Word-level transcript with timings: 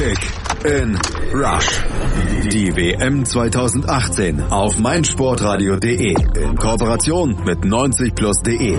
Kick 0.00 0.64
in 0.64 0.94
Rush. 1.34 1.84
Die 2.50 2.74
WM 2.74 3.22
2018 3.22 4.40
auf 4.44 4.78
meinsportradio.de 4.78 6.14
in 6.42 6.56
Kooperation 6.56 7.36
mit 7.44 7.58
90plus.de. 7.58 8.78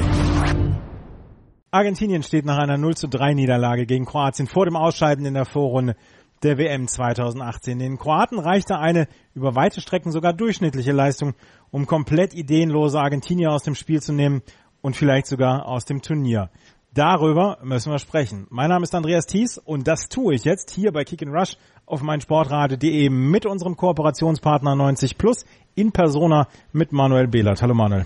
Argentinien 1.69 2.23
steht 2.23 2.45
nach 2.45 2.57
einer 2.57 2.79
0 2.79 2.97
zu 2.97 3.07
3 3.07 3.35
Niederlage 3.35 3.85
gegen 3.85 4.05
Kroatien 4.05 4.47
vor 4.47 4.65
dem 4.65 4.75
Ausscheiden 4.75 5.23
in 5.27 5.35
der 5.35 5.45
Vorrunde 5.45 5.95
der 6.41 6.57
WM 6.57 6.87
2018. 6.87 7.77
Den 7.77 7.99
Kroaten 7.99 8.39
reichte 8.39 8.79
eine 8.79 9.07
über 9.35 9.53
weite 9.53 9.79
Strecken 9.79 10.11
sogar 10.11 10.33
durchschnittliche 10.33 10.91
Leistung, 10.91 11.35
um 11.69 11.85
komplett 11.85 12.33
ideenlose 12.33 12.99
Argentinier 12.99 13.51
aus 13.51 13.61
dem 13.61 13.75
Spiel 13.75 14.01
zu 14.01 14.11
nehmen 14.11 14.41
und 14.81 14.95
vielleicht 14.95 15.27
sogar 15.27 15.67
aus 15.67 15.85
dem 15.85 16.01
Turnier. 16.01 16.49
Darüber 16.93 17.57
müssen 17.63 17.89
wir 17.89 17.99
sprechen. 17.99 18.47
Mein 18.49 18.67
Name 18.67 18.83
ist 18.83 18.93
Andreas 18.93 19.25
Thies 19.25 19.57
und 19.57 19.87
das 19.87 20.09
tue 20.09 20.35
ich 20.35 20.43
jetzt 20.43 20.71
hier 20.71 20.91
bei 20.91 21.05
Kick 21.05 21.23
and 21.23 21.33
Rush 21.33 21.55
auf 21.85 22.01
meinsportradio.de 22.01 23.09
mit 23.09 23.45
unserem 23.45 23.77
Kooperationspartner 23.77 24.75
90 24.75 25.17
Plus 25.17 25.45
in 25.73 25.93
Persona 25.93 26.49
mit 26.73 26.91
Manuel 26.91 27.29
Behlert. 27.29 27.61
Hallo 27.61 27.73
Manuel. 27.73 28.05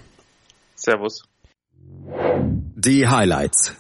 Servus. 0.76 1.24
Die 2.76 3.08
Highlights. 3.08 3.76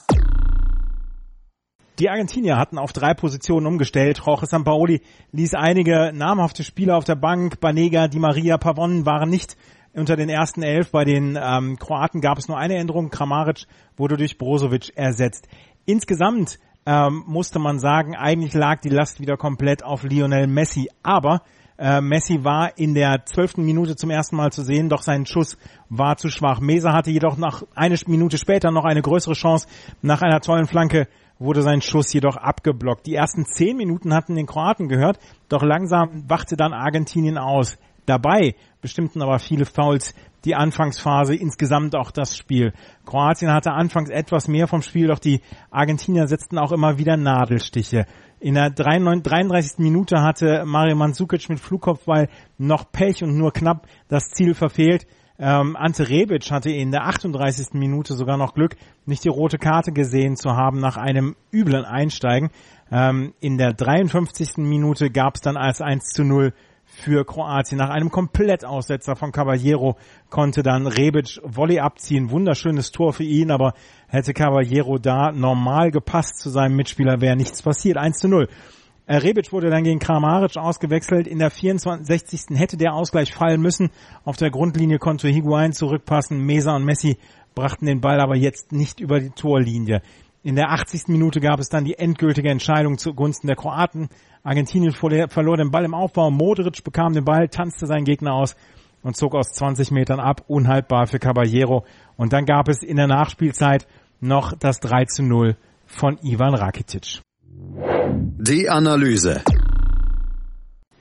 Die 2.00 2.09
Argentinier 2.09 2.58
hatten 2.58 2.80
auf 2.80 2.92
drei 2.92 3.14
Positionen 3.14 3.67
umgestellt. 3.67 4.23
Jorge 4.26 4.48
Sampaoli 4.48 5.02
ließ 5.31 5.53
einige 5.53 6.14
namhafte 6.16 6.64
Spieler 6.64 6.98
auf 6.98 7.06
der 7.06 7.16
Bank. 7.16 7.59
Banega, 7.59 8.08
Di 8.08 8.17
Maria, 8.17 8.58
Pavon 8.58 9.06
waren 9.06 9.30
nicht 9.30 9.56
unter 9.95 10.16
den 10.16 10.30
ersten 10.30 10.63
elf. 10.63 10.91
Bei 10.91 11.05
den 11.05 11.38
ähm, 11.41 11.77
Kroaten 11.77 12.22
gab 12.22 12.38
es 12.38 12.48
nur 12.48 12.58
eine 12.58 12.76
Änderung. 12.76 13.09
Kramaric 13.09 13.66
wurde 13.98 14.17
durch 14.17 14.38
Brozovic 14.38 14.91
ersetzt. 14.95 15.48
Insgesamt 15.86 16.59
ähm, 16.86 17.23
musste 17.26 17.59
man 17.59 17.80
sagen, 17.80 18.16
eigentlich 18.16 18.53
lag 18.53 18.81
die 18.81 18.89
Last 18.89 19.20
wieder 19.20 19.38
komplett 19.38 19.84
auf 19.84 20.03
Lionel 20.03 20.48
Messi. 20.48 20.89
Aber 21.03 21.41
äh, 21.77 22.00
Messi 22.02 22.44
war 22.44 22.77
in 22.77 22.94
der 22.94 23.25
zwölften 23.25 23.64
Minute 23.64 23.95
zum 23.95 24.09
ersten 24.09 24.36
Mal 24.36 24.52
zu 24.52 24.61
sehen, 24.61 24.89
doch 24.89 25.02
sein 25.02 25.25
Schuss 25.25 25.58
war 25.89 26.17
zu 26.17 26.30
schwach. 26.30 26.59
Mesa 26.59 26.94
hatte 26.94 27.11
jedoch 27.11 27.38
nach 27.38 27.64
eine 27.75 27.98
Minute 28.08 28.38
später 28.38 28.72
noch 28.72 28.86
eine 28.86 29.02
größere 29.02 29.33
Chance. 29.33 29.67
Nach 30.02 30.22
einer 30.22 30.39
tollen 30.39 30.67
Flanke 30.67 31.08
wurde 31.38 31.61
sein 31.61 31.81
Schuss 31.81 32.14
jedoch 32.14 32.38
abgeblockt. 32.38 33.05
Die 33.05 33.16
ersten 33.16 33.45
zehn 33.45 33.75
Minuten 33.75 34.14
hatten 34.14 34.36
den 34.36 34.45
Kroaten 34.45 34.88
gehört, 34.88 35.20
doch 35.50 35.64
langsam 35.64 36.23
wachte 36.30 36.55
dann 36.55 36.73
Argentinien 36.73 37.38
aus. 37.38 37.77
Dabei 38.06 38.56
bestimmten 38.81 39.22
aber 39.22 39.39
viele 39.39 39.66
Fouls 39.66 40.14
die 40.45 40.56
Anfangsphase, 40.56 41.36
insgesamt 41.36 41.95
auch 41.95 42.11
das 42.11 42.38
Spiel. 42.38 42.73
Kroatien 43.06 43.52
hatte 43.52 43.72
anfangs 43.72 44.09
etwas 44.09 44.48
mehr 44.48 44.67
vom 44.67 44.81
Spiel, 44.81 45.08
doch 45.08 45.20
die 45.20 45.42
Argentinier 45.72 46.28
setzten 46.28 46.59
auch 46.59 46.72
immer 46.72 46.98
wieder 46.98 47.17
Nadelstiche. 47.17 48.06
In 48.39 48.53
der 48.53 48.70
33. 48.70 49.80
Minute 49.80 50.22
hatte 50.22 50.64
Mario 50.66 50.95
Mandzukic 50.95 51.50
mit 51.50 51.59
Flugkopfball 51.59 52.30
noch 52.58 52.92
Pech 52.92 53.23
und 53.23 53.36
nur 53.36 53.52
knapp 53.52 53.88
das 54.08 54.30
Ziel 54.30 54.53
verfehlt. 54.53 55.08
Ähm, 55.38 55.76
Ante 55.76 56.08
Rebic 56.08 56.50
hatte 56.52 56.70
in 56.70 56.92
der 56.92 57.08
38. 57.08 57.73
Minute 57.73 58.14
sogar 58.14 58.38
noch 58.38 58.53
Glück, 58.53 58.76
nicht 59.06 59.23
die 59.23 59.30
rote 59.30 59.58
Karte 59.58 59.92
gesehen 59.92 60.38
zu 60.38 60.52
haben 60.52 60.80
nach 60.80 60.95
einem 60.95 61.36
üblen 61.52 61.86
Einsteigen. 61.86 62.52
Ähm, 62.92 63.33
in 63.42 63.58
der 63.58 63.73
53. 63.73 64.58
Minute 64.58 65.09
gab 65.09 65.36
es 65.36 65.42
dann 65.42 65.58
als 65.58 65.81
1 65.81 66.06
zu 66.14 66.23
0 66.23 66.53
für 66.96 67.26
Kroatien. 67.26 67.78
Nach 67.78 67.90
einem 67.90 68.10
Komplettaussetzer 68.10 69.16
von 69.16 69.32
Caballero 69.32 69.98
konnte 70.30 70.64
dann 70.64 70.88
Rebic 70.88 71.40
Volley 71.44 71.80
abziehen. 71.80 72.32
Wunderschönes 72.32 72.92
Tor 72.92 73.14
für 73.14 73.24
ihn, 73.24 73.52
aber 73.52 73.74
hätte 74.08 74.34
Caballero 74.34 74.98
da 74.98 75.32
normal 75.32 75.92
gepasst 75.92 76.40
zu 76.40 76.50
seinem 76.50 76.76
Mitspieler, 76.76 77.22
wäre 77.22 77.36
nichts 77.36 77.62
passiert. 77.62 77.98
1 77.98 78.18
zu 78.18 78.28
0. 78.28 78.48
Äh, 79.08 79.18
Rebic 79.18 79.52
wurde 79.52 79.70
dann 79.70 79.84
gegen 79.84 80.00
Kramaric 80.00 80.58
ausgewechselt. 80.58 81.28
In 81.28 81.40
der 81.40 81.52
64. 81.52 82.58
hätte 82.58 82.78
der 82.78 82.94
Ausgleich 82.94 83.34
fallen 83.34 83.62
müssen. 83.62 83.92
Auf 84.23 84.38
der 84.38 84.50
Grundlinie 84.50 84.98
konnte 84.98 85.28
Higuain 85.28 85.73
zurückpassen. 85.73 86.44
Mesa 86.44 86.76
und 86.76 86.86
Messi 86.86 87.17
brachten 87.54 87.86
den 87.86 88.02
Ball 88.02 88.20
aber 88.20 88.36
jetzt 88.36 88.72
nicht 88.72 89.00
über 89.00 89.20
die 89.20 89.30
Torlinie. 89.30 90.02
In 90.45 90.56
der 90.56 90.70
80. 90.70 91.08
Minute 91.08 91.39
gab 91.39 91.60
es 91.60 91.70
dann 91.70 91.86
die 91.86 91.98
endgültige 91.98 92.52
Entscheidung 92.52 93.00
zugunsten 93.00 93.48
der 93.48 93.56
Kroaten. 93.56 94.10
Argentinien 94.44 94.92
verlor 94.92 95.58
den 95.58 95.72
Ball 95.72 95.86
im 95.86 95.95
Aufbau. 95.95 96.30
Modric 96.30 96.83
bekam 96.83 97.14
den 97.14 97.26
Ball, 97.26 97.50
tanzte 97.50 97.88
seinen 97.88 98.06
Gegner 98.06 98.36
aus 98.36 98.55
und 99.02 99.17
zog 99.17 99.34
aus 99.34 99.54
20 99.54 99.89
Metern 99.89 100.20
ab. 100.20 100.44
Unhaltbar 100.45 101.08
für 101.08 101.17
Caballero. 101.17 101.84
Und 102.16 102.32
dann 102.32 102.45
gab 102.45 102.70
es 102.70 102.84
in 102.84 102.98
der 102.98 103.08
Nachspielzeit 103.08 103.88
noch 104.20 104.54
das 104.54 104.80
3 104.82 105.05
zu 105.05 105.23
0 105.23 105.58
von 105.88 106.20
Ivan 106.22 106.54
Rakitic. 106.54 107.22
Die 108.38 108.70
Analyse. 108.70 109.42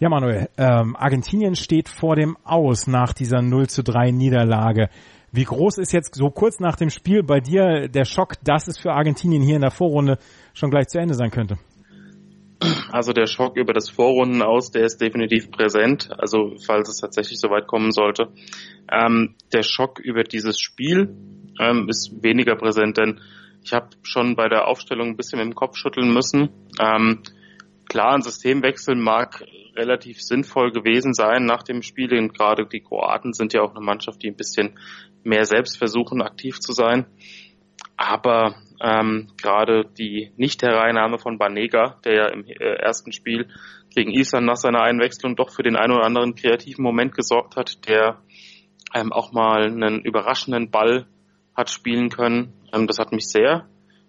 Ja, 0.00 0.08
Manuel, 0.08 0.48
ähm, 0.56 0.96
Argentinien 0.96 1.54
steht 1.54 1.90
vor 1.90 2.16
dem 2.16 2.38
Aus 2.44 2.86
nach 2.86 3.12
dieser 3.12 3.42
0 3.42 3.68
zu 3.68 3.82
3 3.82 4.10
Niederlage. 4.10 4.88
Wie 5.34 5.42
groß 5.42 5.78
ist 5.78 5.92
jetzt 5.92 6.14
so 6.14 6.30
kurz 6.30 6.60
nach 6.60 6.76
dem 6.76 6.90
Spiel 6.90 7.24
bei 7.24 7.40
dir 7.40 7.88
der 7.88 8.04
Schock, 8.04 8.34
dass 8.44 8.68
es 8.68 8.78
für 8.78 8.92
Argentinien 8.92 9.42
hier 9.42 9.56
in 9.56 9.62
der 9.62 9.72
Vorrunde 9.72 10.18
schon 10.52 10.70
gleich 10.70 10.86
zu 10.86 11.00
Ende 11.00 11.14
sein 11.14 11.32
könnte? 11.32 11.58
Also 12.92 13.12
der 13.12 13.26
Schock 13.26 13.56
über 13.56 13.72
das 13.72 13.90
Vorrunden 13.90 14.42
aus, 14.42 14.70
der 14.70 14.84
ist 14.84 15.00
definitiv 15.00 15.50
präsent. 15.50 16.08
Also 16.16 16.54
falls 16.64 16.88
es 16.88 16.98
tatsächlich 16.98 17.40
so 17.40 17.50
weit 17.50 17.66
kommen 17.66 17.90
sollte. 17.90 18.28
Ähm, 18.88 19.34
der 19.52 19.64
Schock 19.64 19.98
über 19.98 20.22
dieses 20.22 20.60
Spiel 20.60 21.16
ähm, 21.58 21.88
ist 21.88 22.12
weniger 22.22 22.54
präsent, 22.54 22.96
denn 22.96 23.20
ich 23.60 23.72
habe 23.72 23.88
schon 24.02 24.36
bei 24.36 24.48
der 24.48 24.68
Aufstellung 24.68 25.08
ein 25.08 25.16
bisschen 25.16 25.44
mit 25.44 25.56
Kopf 25.56 25.76
schütteln 25.76 26.14
müssen. 26.14 26.50
Ähm, 26.80 27.24
klar, 27.94 28.14
ein 28.14 28.22
Systemwechsel 28.22 28.96
mag 28.96 29.44
relativ 29.76 30.20
sinnvoll 30.20 30.72
gewesen 30.72 31.14
sein 31.14 31.44
nach 31.44 31.62
dem 31.62 31.80
Spiel, 31.80 32.08
denn 32.08 32.32
gerade 32.32 32.66
die 32.66 32.80
Kroaten 32.80 33.32
sind 33.32 33.52
ja 33.52 33.62
auch 33.62 33.70
eine 33.70 33.84
Mannschaft, 33.84 34.20
die 34.20 34.30
ein 34.30 34.36
bisschen 34.36 34.76
mehr 35.22 35.44
selbst 35.44 35.78
versuchen, 35.78 36.20
aktiv 36.20 36.58
zu 36.58 36.72
sein. 36.72 37.06
Aber 37.96 38.56
ähm, 38.82 39.28
gerade 39.40 39.84
die 39.96 40.32
Nicht-Hereinnahme 40.36 41.20
von 41.20 41.38
Banega, 41.38 42.00
der 42.04 42.14
ja 42.14 42.26
im 42.32 42.44
äh, 42.46 42.74
ersten 42.80 43.12
Spiel 43.12 43.46
gegen 43.94 44.10
Island 44.10 44.44
nach 44.44 44.56
seiner 44.56 44.82
Einwechslung 44.82 45.36
doch 45.36 45.50
für 45.50 45.62
den 45.62 45.76
einen 45.76 45.92
oder 45.92 46.04
anderen 46.04 46.34
kreativen 46.34 46.82
Moment 46.82 47.14
gesorgt 47.14 47.54
hat, 47.54 47.86
der 47.86 48.18
ähm, 48.92 49.12
auch 49.12 49.30
mal 49.30 49.66
einen 49.66 50.00
überraschenden 50.00 50.72
Ball 50.72 51.06
hat 51.56 51.70
spielen 51.70 52.08
können. 52.08 52.54
Ähm, 52.72 52.88
das 52.88 52.98
hat 52.98 53.12
mich 53.12 53.28
sehr 53.28 53.68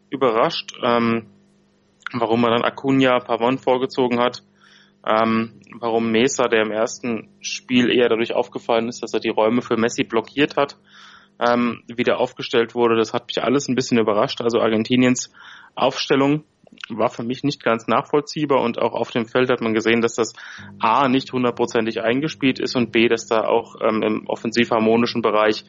überrascht, 0.10 0.74
ähm, 0.84 1.28
warum 2.20 2.42
man 2.42 2.52
dann 2.52 2.64
Acuna 2.64 3.20
Pavon 3.20 3.58
vorgezogen 3.58 4.20
hat. 4.20 4.44
Ähm, 5.08 5.62
warum 5.80 6.12
Mesa, 6.12 6.48
der 6.48 6.64
im 6.64 6.72
ersten 6.72 7.30
Spiel 7.40 7.92
eher 7.92 8.10
dadurch 8.10 8.34
aufgefallen 8.34 8.88
ist, 8.88 9.04
dass 9.04 9.14
er 9.14 9.20
die 9.20 9.30
Räume 9.30 9.62
für 9.62 9.78
Messi 9.78 10.04
blockiert 10.04 10.58
hat, 10.58 10.78
ähm, 11.40 11.84
wieder 11.88 12.20
aufgestellt 12.20 12.74
wurde. 12.74 12.98
Das 12.98 13.14
hat 13.14 13.28
mich 13.28 13.44
alles 13.44 13.68
ein 13.68 13.76
bisschen 13.76 14.00
überrascht. 14.00 14.42
Also 14.42 14.60
Argentiniens 14.60 15.32
Aufstellung 15.76 16.44
war 16.90 17.10
für 17.10 17.24
mich 17.24 17.44
nicht 17.44 17.64
ganz 17.64 17.88
nachvollziehbar 17.88 18.62
und 18.62 18.80
auch 18.80 18.94
auf 18.94 19.12
dem 19.12 19.26
Feld 19.26 19.50
hat 19.50 19.62
man 19.62 19.74
gesehen, 19.74 20.02
dass 20.02 20.16
das 20.16 20.34
A 20.80 21.08
nicht 21.08 21.32
hundertprozentig 21.32 22.02
eingespielt 22.02 22.60
ist 22.60 22.76
und 22.76 22.92
B, 22.92 23.08
dass 23.08 23.28
da 23.28 23.46
auch 23.48 23.76
ähm, 23.82 24.02
im 24.04 24.28
offensiv 24.28 24.72
harmonischen 24.72 25.22
Bereich 25.22 25.66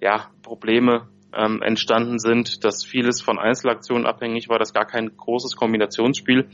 ja 0.00 0.28
Probleme 0.42 1.08
ähm, 1.34 1.62
entstanden 1.62 2.18
sind, 2.18 2.64
dass 2.64 2.84
vieles 2.84 3.22
von 3.22 3.38
Einzelaktionen 3.38 4.06
abhängig 4.06 4.48
war, 4.48 4.58
dass 4.58 4.72
gar 4.72 4.86
kein 4.86 5.16
großes 5.16 5.56
Kombinationsspiel 5.56 6.48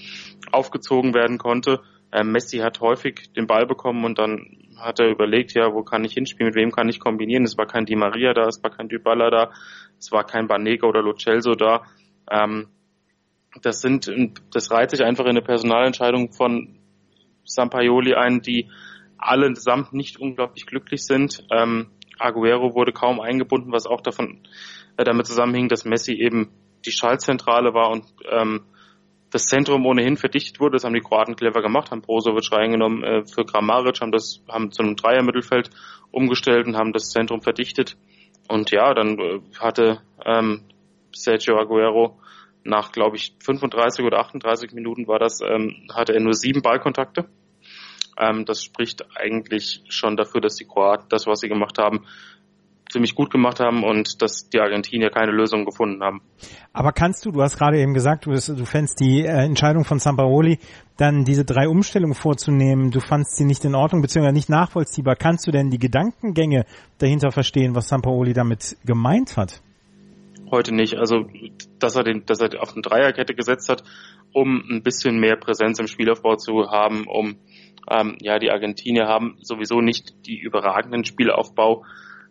aufgezogen 0.52 1.14
werden 1.14 1.38
konnte. 1.38 1.80
Ähm, 2.12 2.32
Messi 2.32 2.58
hat 2.58 2.80
häufig 2.80 3.32
den 3.34 3.46
Ball 3.46 3.66
bekommen 3.66 4.04
und 4.04 4.18
dann 4.18 4.68
hat 4.76 5.00
er 5.00 5.08
überlegt, 5.08 5.54
ja, 5.54 5.72
wo 5.74 5.82
kann 5.82 6.04
ich 6.04 6.14
hinspielen, 6.14 6.48
mit 6.48 6.54
wem 6.54 6.70
kann 6.70 6.88
ich 6.88 7.00
kombinieren. 7.00 7.44
Es 7.44 7.58
war 7.58 7.66
kein 7.66 7.84
Di 7.84 7.96
Maria 7.96 8.32
da, 8.32 8.46
es 8.46 8.62
war 8.62 8.70
kein 8.70 8.88
Dybala 8.88 9.30
da, 9.30 9.50
es 9.98 10.12
war 10.12 10.24
kein 10.24 10.46
Banega 10.46 10.86
oder 10.86 11.02
Lo 11.02 11.14
Celso 11.14 11.54
da. 11.54 11.82
Ähm, 12.30 12.68
das 13.62 13.80
sind, 13.80 14.10
das 14.52 14.70
reiht 14.70 14.90
sich 14.90 15.02
einfach 15.02 15.24
in 15.24 15.30
eine 15.30 15.42
Personalentscheidung 15.42 16.32
von 16.32 16.78
Sampaioli 17.44 18.14
ein, 18.14 18.40
die 18.40 18.70
allesamt 19.16 19.92
nicht 19.92 20.18
unglaublich 20.18 20.66
glücklich 20.66 21.04
sind. 21.04 21.44
Ähm, 21.50 21.88
Aguero 22.18 22.74
wurde 22.74 22.92
kaum 22.92 23.20
eingebunden, 23.20 23.72
was 23.72 23.86
auch 23.86 24.00
davon 24.00 24.40
äh, 24.96 25.04
damit 25.04 25.26
zusammenhing, 25.26 25.68
dass 25.68 25.84
Messi 25.84 26.12
eben 26.12 26.50
die 26.84 26.92
Schaltzentrale 26.92 27.74
war 27.74 27.90
und 27.90 28.04
ähm, 28.30 28.62
das 29.30 29.46
Zentrum 29.46 29.84
ohnehin 29.86 30.16
verdichtet 30.16 30.60
wurde. 30.60 30.74
Das 30.74 30.84
haben 30.84 30.94
die 30.94 31.00
Kroaten 31.00 31.36
clever 31.36 31.60
gemacht, 31.60 31.90
haben 31.90 32.02
Brozovic 32.02 32.50
reingenommen 32.52 33.04
äh, 33.04 33.24
für 33.26 33.44
Grammaric, 33.44 34.00
haben 34.00 34.12
das, 34.12 34.42
haben 34.48 34.70
zu 34.72 34.82
einem 34.82 34.96
Dreier-Mittelfeld 34.96 35.70
umgestellt 36.10 36.66
und 36.66 36.76
haben 36.76 36.92
das 36.92 37.10
Zentrum 37.10 37.42
verdichtet. 37.42 37.96
Und 38.48 38.70
ja, 38.70 38.94
dann 38.94 39.18
äh, 39.18 39.40
hatte 39.58 40.00
ähm, 40.24 40.62
Sergio 41.14 41.58
Aguero 41.58 42.18
nach, 42.64 42.92
glaube 42.92 43.16
ich, 43.16 43.34
35 43.40 44.04
oder 44.04 44.18
38 44.20 44.72
Minuten 44.72 45.06
war 45.06 45.18
das, 45.18 45.40
ähm, 45.40 45.88
hatte 45.94 46.14
er 46.14 46.20
nur 46.20 46.34
sieben 46.34 46.62
Ballkontakte. 46.62 47.28
Ähm, 48.18 48.44
das 48.44 48.62
spricht 48.62 49.04
eigentlich 49.16 49.82
schon 49.88 50.16
dafür, 50.16 50.40
dass 50.40 50.56
die 50.56 50.64
Kroaten 50.64 51.06
das, 51.08 51.26
was 51.26 51.40
sie 51.40 51.48
gemacht 51.48 51.78
haben, 51.78 52.04
ziemlich 52.90 53.14
gut 53.14 53.30
gemacht 53.30 53.60
haben 53.60 53.84
und 53.84 54.22
dass 54.22 54.48
die 54.48 54.60
Argentinier 54.60 55.10
keine 55.10 55.32
Lösung 55.32 55.64
gefunden 55.64 56.02
haben. 56.02 56.22
Aber 56.72 56.92
kannst 56.92 57.24
du, 57.26 57.30
du 57.30 57.42
hast 57.42 57.58
gerade 57.58 57.78
eben 57.78 57.94
gesagt, 57.94 58.26
du, 58.26 58.30
du 58.30 58.64
fändest 58.64 59.00
die 59.00 59.24
äh, 59.24 59.44
Entscheidung 59.44 59.84
von 59.84 59.98
Sampaoli, 59.98 60.58
dann 60.96 61.24
diese 61.24 61.44
drei 61.44 61.68
Umstellungen 61.68 62.14
vorzunehmen, 62.14 62.90
du 62.90 63.00
fandst 63.00 63.36
sie 63.36 63.44
nicht 63.44 63.64
in 63.64 63.74
Ordnung 63.74 64.02
bzw. 64.02 64.32
nicht 64.32 64.48
nachvollziehbar. 64.48 65.16
Kannst 65.16 65.46
du 65.46 65.50
denn 65.50 65.70
die 65.70 65.78
Gedankengänge 65.78 66.64
dahinter 66.98 67.30
verstehen, 67.30 67.74
was 67.74 67.88
Sampaoli 67.88 68.32
damit 68.32 68.76
gemeint 68.84 69.36
hat? 69.36 69.60
Heute 70.50 70.74
nicht. 70.74 70.96
Also, 70.96 71.26
dass 71.78 71.94
er, 71.94 72.04
den, 72.04 72.24
dass 72.24 72.40
er 72.40 72.62
auf 72.62 72.72
eine 72.72 72.80
Dreierkette 72.80 73.34
gesetzt 73.34 73.68
hat, 73.68 73.84
um 74.32 74.62
ein 74.70 74.82
bisschen 74.82 75.20
mehr 75.20 75.36
Präsenz 75.36 75.78
im 75.78 75.86
Spielaufbau 75.86 76.36
zu 76.36 76.70
haben, 76.70 77.06
um 77.06 77.36
ähm, 77.90 78.16
ja, 78.20 78.38
die 78.38 78.50
Argentinier 78.50 79.06
haben 79.06 79.36
sowieso 79.40 79.80
nicht 79.80 80.26
die 80.26 80.38
überragenden 80.38 81.04
Spielaufbau 81.04 81.84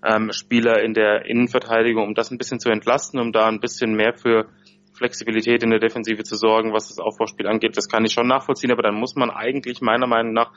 ähm, 0.06 0.32
Spieler 0.32 0.84
in 0.84 0.94
der 0.94 1.26
Innenverteidigung, 1.26 2.04
um 2.06 2.14
das 2.14 2.32
ein 2.32 2.38
bisschen 2.38 2.60
zu 2.60 2.70
entlasten, 2.70 3.20
um 3.20 3.32
da 3.32 3.48
ein 3.48 3.60
bisschen 3.60 3.96
mehr 3.96 4.14
für 4.14 4.48
Flexibilität 4.94 5.64
in 5.64 5.70
der 5.70 5.80
Defensive 5.80 6.24
zu 6.24 6.36
sorgen, 6.36 6.74
was 6.74 6.90
das 6.90 7.00
Aufbauspiel 7.00 7.48
angeht. 7.48 7.78
Das 7.78 7.88
kann 7.88 8.06
ich 8.06 8.14
schon 8.14 8.28
nachvollziehen, 8.28 8.72
aber 8.72 8.82
dann 8.82 8.96
muss 8.96 9.16
man 9.16 9.30
eigentlich 9.30 9.82
meiner 9.82 10.08
Meinung 10.08 10.34
nach 10.34 10.52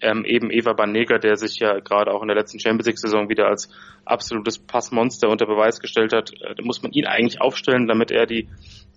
ähm, 0.00 0.24
eben 0.24 0.50
Eva 0.50 0.72
Banega, 0.72 1.18
der 1.18 1.36
sich 1.36 1.58
ja 1.58 1.78
gerade 1.80 2.12
auch 2.12 2.22
in 2.22 2.28
der 2.28 2.36
letzten 2.36 2.58
Champions 2.58 2.86
League 2.86 2.98
Saison 2.98 3.28
wieder 3.28 3.46
als 3.46 3.68
absolutes 4.04 4.58
Passmonster 4.58 5.28
unter 5.28 5.46
Beweis 5.46 5.80
gestellt 5.80 6.12
hat, 6.12 6.32
äh, 6.40 6.60
muss 6.62 6.82
man 6.82 6.92
ihn 6.92 7.06
eigentlich 7.06 7.40
aufstellen, 7.40 7.86
damit 7.86 8.10
er 8.10 8.26
die 8.26 8.48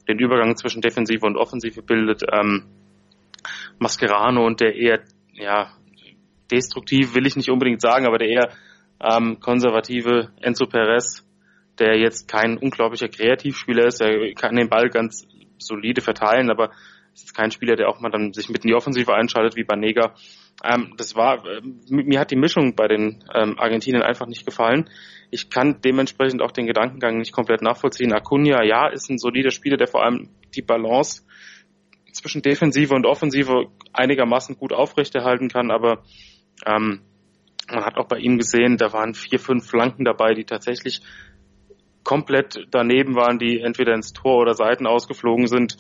den 0.08 0.20
Übergang 0.20 0.56
zwischen 0.56 0.82
Defensive 0.82 1.26
und 1.26 1.38
Offensive 1.38 1.82
bildet. 1.82 2.24
Ähm, 2.32 2.66
Mascherano 3.80 4.46
und 4.46 4.60
der 4.60 4.76
eher 4.76 5.02
ja 5.38 5.72
destruktiv 6.52 7.16
will 7.16 7.26
ich 7.26 7.36
nicht 7.36 7.50
unbedingt 7.50 7.82
sagen, 7.82 8.06
aber 8.06 8.18
der 8.18 8.30
eher 8.30 8.50
ähm, 9.00 9.40
konservative 9.40 10.32
Enzo 10.42 10.66
Perez, 10.66 11.26
der 11.80 11.98
jetzt 11.98 12.28
kein 12.28 12.58
unglaublicher 12.58 13.10
Kreativspieler 13.10 13.86
ist, 13.86 14.02
er 14.02 14.34
kann 14.34 14.56
den 14.56 14.70
Ball 14.70 14.90
ganz 14.90 15.28
solide 15.58 16.02
verteilen, 16.02 16.50
aber 16.50 16.72
ist 17.14 17.36
kein 17.36 17.52
Spieler, 17.52 17.76
der 17.76 17.90
auch 17.90 18.00
mal 18.00 18.12
dann 18.12 18.34
sich 18.34 18.50
mit 18.50 18.64
in 18.64 18.70
die 18.70 18.76
Offensive 18.76 19.14
einschaltet 19.14 19.56
wie 19.56 19.64
Banega. 19.64 20.14
Ähm, 20.64 20.94
das 20.98 21.16
war, 21.16 21.46
äh, 21.46 21.62
mir 21.90 22.20
hat 22.20 22.32
die 22.32 22.36
Mischung 22.36 22.76
bei 22.76 22.88
den 22.88 23.24
ähm, 23.34 23.58
Argentinien 23.58 24.04
einfach 24.04 24.28
nicht 24.28 24.46
gefallen. 24.46 24.90
Ich 25.32 25.50
kann 25.50 25.82
dementsprechend 25.82 26.42
auch 26.42 26.52
den 26.52 26.68
Gedankengang 26.68 27.18
nicht 27.18 27.34
komplett 27.34 27.62
nachvollziehen. 27.62 28.14
Acuna, 28.14 28.64
ja, 28.64 28.88
ist 28.88 29.10
ein 29.10 29.18
solider 29.18 29.52
Spieler, 29.52 29.78
der 29.78 29.88
vor 29.88 30.04
allem 30.04 30.30
die 30.56 30.62
Balance 30.62 31.24
zwischen 32.18 32.42
Defensive 32.42 32.94
und 32.94 33.06
Offensive 33.06 33.68
einigermaßen 33.94 34.58
gut 34.58 34.74
aufrechterhalten 34.74 35.50
kann, 35.50 35.72
aber 35.72 36.04
ähm, 36.66 37.02
man 37.70 37.86
hat 37.86 37.98
auch 37.98 38.08
bei 38.08 38.18
ihm 38.18 38.38
gesehen, 38.38 38.78
da 38.78 38.94
waren 38.94 39.14
vier, 39.14 39.40
fünf 39.40 39.68
Flanken 39.68 40.06
dabei, 40.06 40.34
die 40.34 40.46
tatsächlich 40.46 41.02
komplett 42.04 42.68
daneben 42.72 43.16
waren, 43.16 43.38
die 43.38 43.60
entweder 43.60 43.94
ins 43.94 44.14
Tor 44.14 44.38
oder 44.38 44.54
Seiten 44.54 44.88
ausgeflogen 44.88 45.48
sind. 45.48 45.78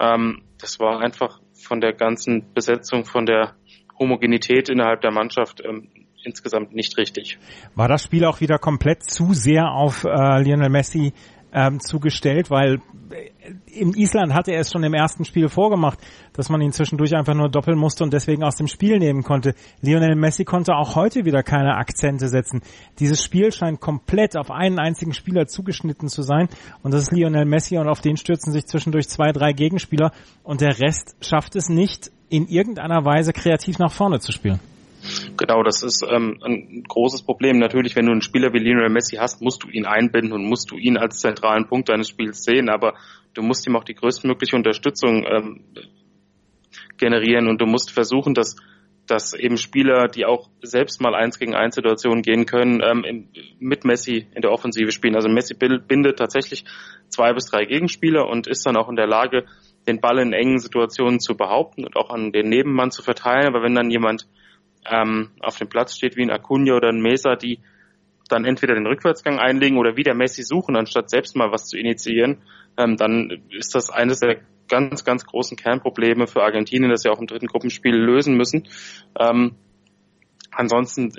Ähm, 0.00 0.42
das 0.58 0.80
war 0.80 1.00
einfach 1.00 1.40
von 1.52 1.80
der 1.80 1.92
ganzen 1.92 2.52
Besetzung, 2.54 3.04
von 3.04 3.26
der 3.26 3.54
Homogenität 3.98 4.68
innerhalb 4.68 5.02
der 5.02 5.10
Mannschaft 5.12 5.62
ähm, 5.64 5.90
insgesamt 6.24 6.74
nicht 6.74 6.96
richtig. 6.98 7.38
War 7.74 7.88
das 7.88 8.02
Spiel 8.02 8.24
auch 8.24 8.40
wieder 8.40 8.58
komplett 8.58 9.04
zu 9.04 9.32
sehr 9.32 9.70
auf 9.70 10.04
äh, 10.04 10.42
Lionel 10.42 10.70
Messi 10.70 11.12
ähm, 11.56 11.80
zugestellt, 11.80 12.50
weil 12.50 12.82
äh, 13.10 13.80
in 13.80 13.94
Island 13.94 14.34
hatte 14.34 14.52
er 14.52 14.60
es 14.60 14.70
schon 14.70 14.84
im 14.84 14.92
ersten 14.92 15.24
Spiel 15.24 15.48
vorgemacht, 15.48 15.98
dass 16.34 16.50
man 16.50 16.60
ihn 16.60 16.72
zwischendurch 16.72 17.16
einfach 17.16 17.34
nur 17.34 17.48
doppeln 17.48 17.78
musste 17.78 18.04
und 18.04 18.12
deswegen 18.12 18.44
aus 18.44 18.56
dem 18.56 18.68
Spiel 18.68 18.98
nehmen 18.98 19.22
konnte. 19.22 19.54
Lionel 19.80 20.16
Messi 20.16 20.44
konnte 20.44 20.74
auch 20.74 20.96
heute 20.96 21.24
wieder 21.24 21.42
keine 21.42 21.76
Akzente 21.76 22.28
setzen. 22.28 22.60
Dieses 22.98 23.24
Spiel 23.24 23.52
scheint 23.52 23.80
komplett 23.80 24.36
auf 24.36 24.50
einen 24.50 24.78
einzigen 24.78 25.14
Spieler 25.14 25.46
zugeschnitten 25.46 26.10
zu 26.10 26.20
sein 26.20 26.48
und 26.82 26.92
das 26.92 27.02
ist 27.02 27.12
Lionel 27.12 27.46
Messi 27.46 27.78
und 27.78 27.88
auf 27.88 28.02
den 28.02 28.18
stürzen 28.18 28.52
sich 28.52 28.66
zwischendurch 28.66 29.08
zwei, 29.08 29.32
drei 29.32 29.54
Gegenspieler 29.54 30.12
und 30.44 30.60
der 30.60 30.78
Rest 30.78 31.16
schafft 31.22 31.56
es 31.56 31.70
nicht, 31.70 32.10
in 32.28 32.48
irgendeiner 32.48 33.04
Weise 33.06 33.32
kreativ 33.32 33.78
nach 33.78 33.92
vorne 33.92 34.20
zu 34.20 34.30
spielen. 34.30 34.60
Genau, 35.36 35.62
das 35.62 35.82
ist 35.82 36.04
ähm, 36.08 36.38
ein 36.44 36.84
großes 36.88 37.22
Problem. 37.22 37.58
Natürlich, 37.58 37.96
wenn 37.96 38.06
du 38.06 38.12
einen 38.12 38.22
Spieler 38.22 38.52
wie 38.52 38.58
Lionel 38.58 38.88
Messi 38.88 39.16
hast, 39.16 39.42
musst 39.42 39.64
du 39.64 39.68
ihn 39.68 39.84
einbinden 39.84 40.32
und 40.32 40.44
musst 40.44 40.70
du 40.70 40.76
ihn 40.76 40.96
als 40.96 41.18
zentralen 41.18 41.66
Punkt 41.66 41.88
deines 41.88 42.08
Spiels 42.08 42.42
sehen, 42.44 42.68
aber 42.68 42.94
du 43.34 43.42
musst 43.42 43.66
ihm 43.66 43.76
auch 43.76 43.84
die 43.84 43.94
größtmögliche 43.94 44.56
Unterstützung 44.56 45.26
ähm, 45.26 45.64
generieren 46.96 47.48
und 47.48 47.60
du 47.60 47.66
musst 47.66 47.90
versuchen, 47.90 48.34
dass 48.34 48.56
dass 49.06 49.34
eben 49.34 49.56
Spieler, 49.56 50.08
die 50.08 50.26
auch 50.26 50.48
selbst 50.62 51.00
mal 51.00 51.14
eins 51.14 51.38
gegen 51.38 51.54
eins 51.54 51.76
Situationen 51.76 52.22
gehen 52.22 52.46
können, 52.46 52.82
ähm, 52.82 53.28
mit 53.58 53.84
Messi 53.84 54.26
in 54.34 54.42
der 54.42 54.50
Offensive 54.52 54.90
spielen. 54.90 55.14
Also 55.14 55.28
Messi 55.28 55.54
bindet 55.54 56.18
tatsächlich 56.18 56.64
zwei 57.08 57.32
bis 57.32 57.46
drei 57.46 57.64
Gegenspieler 57.64 58.28
und 58.28 58.46
ist 58.46 58.66
dann 58.66 58.76
auch 58.76 58.88
in 58.88 58.96
der 58.96 59.06
Lage, 59.06 59.44
den 59.86 60.00
Ball 60.00 60.18
in 60.18 60.32
engen 60.32 60.58
Situationen 60.58 61.20
zu 61.20 61.36
behaupten 61.36 61.84
und 61.84 61.96
auch 61.96 62.10
an 62.10 62.32
den 62.32 62.48
Nebenmann 62.48 62.90
zu 62.90 63.02
verteilen. 63.02 63.46
Aber 63.46 63.62
wenn 63.62 63.74
dann 63.74 63.90
jemand 63.90 64.26
ähm, 64.90 65.30
auf 65.40 65.56
dem 65.56 65.68
Platz 65.68 65.94
steht 65.94 66.16
wie 66.16 66.22
ein 66.22 66.30
Acuna 66.30 66.74
oder 66.74 66.88
ein 66.88 67.00
Mesa, 67.00 67.36
die 67.36 67.60
dann 68.28 68.44
entweder 68.44 68.74
den 68.74 68.86
Rückwärtsgang 68.86 69.38
einlegen 69.38 69.78
oder 69.78 69.96
wieder 69.96 70.14
Messi 70.14 70.42
suchen, 70.42 70.76
anstatt 70.76 71.10
selbst 71.10 71.36
mal 71.36 71.52
was 71.52 71.66
zu 71.66 71.78
initiieren, 71.78 72.42
ähm, 72.76 72.96
dann 72.96 73.42
ist 73.50 73.74
das 73.74 73.90
eines 73.90 74.20
der 74.20 74.40
ganz, 74.68 75.04
ganz 75.04 75.24
großen 75.24 75.56
Kernprobleme 75.56 76.26
für 76.26 76.42
Argentinien, 76.42 76.90
das 76.90 77.02
sie 77.02 77.10
auch 77.10 77.20
im 77.20 77.26
dritten 77.26 77.46
Gruppenspiel 77.46 77.94
lösen 77.94 78.36
müssen. 78.36 78.68
Ähm, 79.18 79.54
ansonsten 80.50 81.12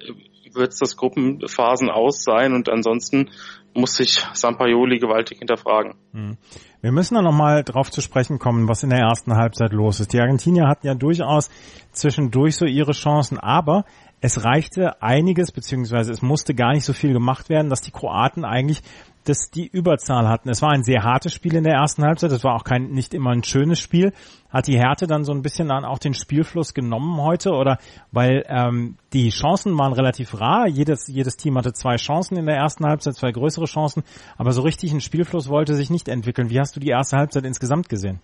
wird 0.54 0.74
das 0.80 0.98
Gruppenphasen 0.98 1.90
aus 1.90 2.24
sein 2.24 2.54
und 2.54 2.70
ansonsten 2.70 3.30
muss 3.74 3.96
sich 3.96 4.26
Sampaioli 4.34 5.00
gewaltig 5.00 5.40
hinterfragen. 5.40 5.94
Hm. 6.14 6.38
Wir 6.82 6.92
müssen 6.92 7.16
da 7.16 7.22
nochmal 7.22 7.64
drauf 7.64 7.92
zu 7.92 8.02
sprechen 8.02 8.40
kommen, 8.40 8.68
was 8.68 8.84
in 8.84 8.90
der 8.90 9.00
ersten 9.00 9.36
Halbzeit 9.36 9.72
los 9.72 10.00
ist. 10.00 10.14
Die 10.14 10.20
Argentinier 10.20 10.68
hatten 10.68 10.88
ja 10.88 10.96
durchaus 10.96 11.50
zwischendurch 11.92 12.56
so 12.56 12.66
ihre 12.66 12.92
Chancen, 12.92 13.38
aber 13.38 13.86
es 14.20 14.44
reichte 14.44 15.02
einiges, 15.02 15.52
beziehungsweise 15.52 16.12
es 16.12 16.22
musste 16.22 16.56
gar 16.56 16.74
nicht 16.74 16.86
so 16.86 16.94
viel 16.94 17.14
gemacht 17.14 17.50
werden, 17.50 17.70
dass 17.70 17.82
die 17.82 17.92
Kroaten 17.92 18.46
eigentlich 18.46 18.82
dass 19.28 19.50
die 19.50 19.68
Überzahl 19.68 20.28
hatten. 20.28 20.50
Es 20.50 20.62
war 20.62 20.72
ein 20.72 20.84
sehr 20.84 21.04
hartes 21.04 21.34
Spiel 21.34 21.56
in 21.56 21.64
der 21.64 21.74
ersten 21.74 22.04
Halbzeit. 22.04 22.32
Es 22.32 22.44
war 22.44 22.56
auch 22.56 22.64
kein 22.64 22.92
nicht 22.92 23.14
immer 23.14 23.32
ein 23.32 23.44
schönes 23.44 23.80
Spiel. 23.80 24.14
Hat 24.50 24.68
die 24.68 24.78
Härte 24.78 25.06
dann 25.08 25.26
so 25.26 25.34
ein 25.34 25.42
bisschen 25.42 25.68
dann 25.68 25.84
auch 25.84 26.00
den 26.00 26.14
Spielfluss 26.14 26.74
genommen 26.74 27.22
heute 27.22 27.52
oder 27.52 27.78
weil 28.12 28.46
ähm, 28.48 28.96
die 29.12 29.30
Chancen 29.30 29.78
waren 29.78 29.92
relativ 29.92 30.40
rar. 30.40 30.68
Jedes 30.68 31.08
jedes 31.08 31.36
Team 31.36 31.58
hatte 31.58 31.74
zwei 31.74 31.98
Chancen 31.98 32.38
in 32.38 32.46
der 32.46 32.56
ersten 32.56 32.86
Halbzeit, 32.86 33.16
zwei 33.16 33.32
größere 33.32 33.66
Chancen, 33.66 34.04
aber 34.38 34.54
so 34.54 34.62
richtig 34.62 34.94
ein 34.94 35.02
Spielfluss 35.02 35.50
wollte 35.50 35.76
sich 35.76 35.90
nicht 35.90 36.08
entwickeln. 36.08 36.50
Wie 36.50 36.60
hast 36.60 36.76
du 36.76 36.80
die 36.80 36.90
erste 36.90 37.18
Halbzeit 37.18 37.44
insgesamt 37.44 37.90
gesehen? 37.90 38.22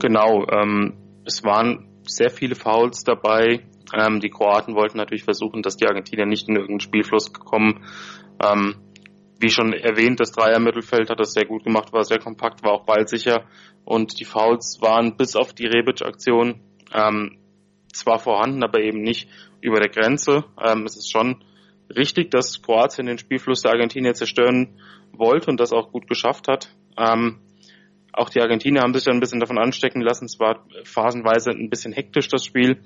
Genau, 0.00 0.46
ähm, 0.50 0.94
es 1.24 1.44
waren 1.44 1.86
sehr 2.04 2.30
viele 2.30 2.56
Fouls 2.56 3.04
dabei. 3.04 3.60
Ähm, 3.94 4.20
die 4.20 4.30
Kroaten 4.30 4.74
wollten 4.74 4.98
natürlich 4.98 5.24
versuchen, 5.24 5.62
dass 5.62 5.76
die 5.76 5.86
Argentinier 5.86 6.26
nicht 6.26 6.48
in 6.48 6.56
irgendeinen 6.56 6.80
Spielfluss 6.80 7.32
kommen. 7.32 7.84
Ähm, 8.42 8.76
wie 9.40 9.50
schon 9.50 9.72
erwähnt, 9.72 10.20
das 10.20 10.32
Dreier-Mittelfeld 10.32 11.10
hat 11.10 11.18
das 11.18 11.32
sehr 11.32 11.46
gut 11.46 11.64
gemacht, 11.64 11.92
war 11.92 12.04
sehr 12.04 12.18
kompakt, 12.18 12.62
war 12.62 12.72
auch 12.72 12.84
ballsicher 12.84 13.44
und 13.84 14.20
die 14.20 14.24
Fouls 14.24 14.78
waren 14.80 15.16
bis 15.16 15.34
auf 15.34 15.54
die 15.54 15.66
Rebic-Aktion 15.66 16.60
ähm, 16.92 17.38
zwar 17.92 18.18
vorhanden, 18.18 18.62
aber 18.62 18.80
eben 18.80 19.00
nicht 19.00 19.28
über 19.60 19.80
der 19.80 19.88
Grenze. 19.88 20.44
Ähm, 20.62 20.84
es 20.84 20.96
ist 20.96 21.10
schon 21.10 21.42
richtig, 21.94 22.30
dass 22.30 22.62
Kroatien 22.62 23.06
den 23.06 23.18
Spielfluss 23.18 23.62
der 23.62 23.72
Argentinier 23.72 24.14
zerstören 24.14 24.80
wollte 25.12 25.50
und 25.50 25.58
das 25.58 25.72
auch 25.72 25.90
gut 25.90 26.06
geschafft 26.06 26.46
hat. 26.46 26.74
Ähm, 26.96 27.40
auch 28.12 28.28
die 28.28 28.40
Argentinier 28.40 28.82
haben 28.82 28.94
sich 28.94 29.04
dann 29.04 29.16
ein 29.16 29.20
bisschen 29.20 29.40
davon 29.40 29.58
anstecken 29.58 30.02
lassen. 30.02 30.26
Es 30.26 30.38
war 30.38 30.66
phasenweise 30.84 31.50
ein 31.50 31.70
bisschen 31.70 31.92
hektisch, 31.92 32.28
das 32.28 32.44
Spiel. 32.44 32.82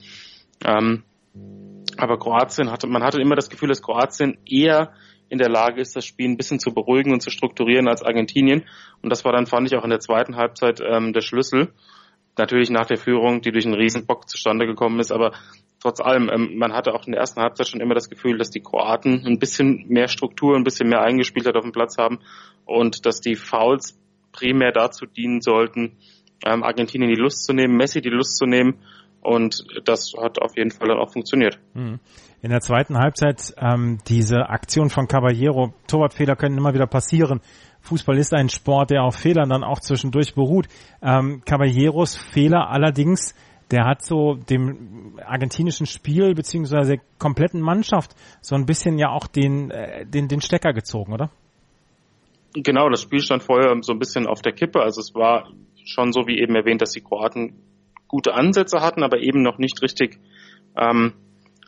Ähm, 0.64 1.02
aber 1.96 2.18
Kroatien 2.18 2.70
hatte, 2.70 2.87
man 2.87 3.02
hatte 3.02 3.20
immer 3.20 3.37
das 3.37 3.50
Gefühl, 3.50 3.68
dass 3.68 3.82
Kroatien 3.82 4.38
eher 4.44 4.92
in 5.28 5.38
der 5.38 5.49
Lage 5.49 5.81
ist, 5.81 5.97
das 5.97 6.04
Spiel 6.04 6.28
ein 6.28 6.37
bisschen 6.37 6.59
zu 6.59 6.73
beruhigen 6.73 7.12
und 7.12 7.21
zu 7.21 7.31
strukturieren 7.31 7.88
als 7.88 8.02
Argentinien. 8.02 8.64
Und 9.02 9.11
das 9.11 9.25
war 9.25 9.33
dann, 9.33 9.47
fand 9.47 9.66
ich, 9.66 9.76
auch 9.76 9.85
in 9.85 9.90
der 9.90 10.00
zweiten 10.00 10.37
Halbzeit 10.37 10.81
ähm, 10.81 11.12
der 11.12 11.23
Schlüssel. 11.23 11.73
Natürlich 12.37 12.71
nach 12.71 12.87
der 12.87 12.97
Führung, 12.97 13.40
die 13.43 13.52
durch 13.52 13.64
einen 13.64 13.75
Riesenbock 13.75 14.28
zustande 14.28 14.66
gekommen 14.66 14.99
ist, 14.99 15.12
aber 15.12 15.33
trotz 15.81 16.00
allem, 16.00 16.28
ähm, 16.33 16.57
man 16.57 16.73
hatte 16.73 16.93
auch 16.93 17.07
in 17.07 17.12
der 17.12 17.21
ersten 17.21 17.40
Halbzeit 17.40 17.69
schon 17.69 17.81
immer 17.81 17.95
das 17.95 18.11
Gefühl, 18.11 18.38
dass 18.38 18.50
die 18.50 18.61
Kroaten 18.61 19.25
ein 19.26 19.38
bisschen 19.38 19.87
mehr 19.88 20.09
Struktur, 20.09 20.57
ein 20.57 20.64
bisschen 20.64 20.88
mehr 20.88 21.02
Eingespieltheit 21.02 21.57
auf 21.57 21.62
dem 21.62 21.73
Platz 21.73 21.97
haben 21.99 22.21
und 22.64 23.07
dass 23.07 23.21
die 23.21 23.37
Fouls 23.37 23.99
primär 24.33 24.73
dazu 24.73 25.07
dienen 25.07 25.40
sollten, 25.40 25.97
ähm, 26.45 26.64
Argentinien 26.64 27.11
die 27.11 27.21
Lust 27.21 27.45
zu 27.45 27.52
nehmen, 27.52 27.76
Messi 27.76 28.00
die 28.00 28.11
Lust 28.11 28.37
zu 28.37 28.47
nehmen 28.47 28.78
und 29.25 29.64
das 29.85 30.12
hat 30.21 30.40
auf 30.40 30.57
jeden 30.57 30.71
Fall 30.71 30.88
dann 30.88 30.99
auch 30.99 31.12
funktioniert. 31.12 31.59
Mhm 31.75 31.99
in 32.45 32.50
der 32.50 32.61
zweiten 32.61 32.99
Halbzeit 32.99 33.54
ähm, 33.57 34.00
diese 34.07 34.50
Aktion 34.50 34.90
von 34.90 35.09
Caballero. 35.09 35.73
Torwartfehler 35.87 36.37
können 36.37 36.59
immer 36.59 36.75
wieder 36.75 36.87
passieren. 36.87 37.40
Fußball 37.81 38.19
ist 38.19 38.35
ein 38.35 38.50
Sport, 38.50 38.90
der 38.90 39.02
auf 39.02 39.16
Fehlern 39.16 39.49
dann 39.49 39.64
auch 39.64 39.81
zwischendurch 39.81 40.35
beruht. 40.35 40.66
Ähm, 41.00 41.40
Caballeros 41.47 42.16
Fehler 42.16 42.69
allerdings 42.69 43.35
der 43.71 43.87
hat 43.87 44.04
so 44.04 44.35
dem 44.35 45.19
argentinischen 45.25 45.87
Spiel 45.87 46.35
beziehungsweise 46.35 46.97
der 46.97 47.02
kompletten 47.19 47.62
Mannschaft 47.62 48.14
so 48.43 48.54
ein 48.54 48.66
bisschen 48.66 48.99
ja 48.99 49.09
auch 49.09 49.26
den, 49.26 49.71
äh, 49.71 50.04
den, 50.04 50.28
den 50.28 50.43
Stecker 50.43 50.75
gezogen, 50.75 51.14
oder? 51.14 51.31
Genau, 52.52 52.90
das 52.90 53.00
Spiel 53.00 53.21
stand 53.21 53.43
vorher 53.43 53.75
so 53.81 53.93
ein 53.93 53.99
bisschen 53.99 54.26
auf 54.26 54.43
der 54.43 54.52
Kippe. 54.52 54.83
Also 54.83 55.00
es 55.00 55.14
war 55.14 55.49
schon 55.83 56.12
so 56.12 56.26
wie 56.26 56.38
eben 56.38 56.54
erwähnt, 56.54 56.83
dass 56.83 56.90
die 56.90 57.00
Kroaten 57.00 57.54
gute 58.08 58.34
Ansätze 58.34 58.80
hatten, 58.80 59.02
aber 59.02 59.18
eben 59.18 59.42
noch 59.42 59.58
nicht 59.58 59.82
richtig 59.82 60.18
ähm, 60.76 61.14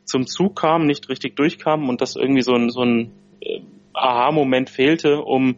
zum 0.04 0.26
Zug 0.26 0.56
kamen, 0.56 0.86
nicht 0.86 1.08
richtig 1.08 1.36
durchkamen 1.36 1.88
und 1.88 2.00
dass 2.00 2.16
irgendwie 2.16 2.42
so 2.42 2.54
ein, 2.54 2.70
so 2.70 2.82
ein 2.82 3.12
äh, 3.40 3.60
Aha-Moment 3.92 4.70
fehlte, 4.70 5.20
um 5.20 5.56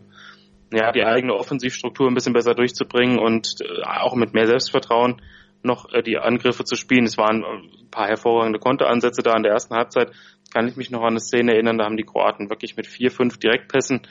ja, 0.73 0.93
die 0.93 1.05
eigene 1.05 1.35
Offensivstruktur 1.35 2.09
ein 2.09 2.15
bisschen 2.15 2.33
besser 2.33 2.55
durchzubringen 2.55 3.19
und 3.19 3.57
äh, 3.61 3.83
auch 3.85 4.15
mit 4.15 4.35
mehr 4.35 4.47
Selbstvertrauen 4.47 5.21
noch 5.63 5.93
äh, 5.93 6.03
die 6.03 6.19
Angriffe 6.19 6.65
zu 6.65 6.77
spielen. 6.77 7.05
Es 7.05 7.19
waren 7.19 7.45
ein 7.45 7.91
paar 7.91 8.07
hervorragende 8.07 8.59
Konteransätze 8.59 9.23
da 9.23 9.35
in 9.37 9.43
der 9.43 9.53
ersten 9.53 9.75
Halbzeit. 9.75 10.13
Kann 10.53 10.69
ich 10.69 10.77
mich 10.77 10.91
noch 10.91 11.03
an 11.03 11.09
eine 11.09 11.21
Szene 11.21 11.53
erinnern, 11.53 11.79
da 11.79 11.85
haben 11.85 11.97
die 11.97 12.05
Kroaten 12.05 12.51
wirklich 12.51 12.77
mit 12.77 12.87
vier, 12.87 13.11
fünf 13.11 13.39
Direktpässen 13.39 14.03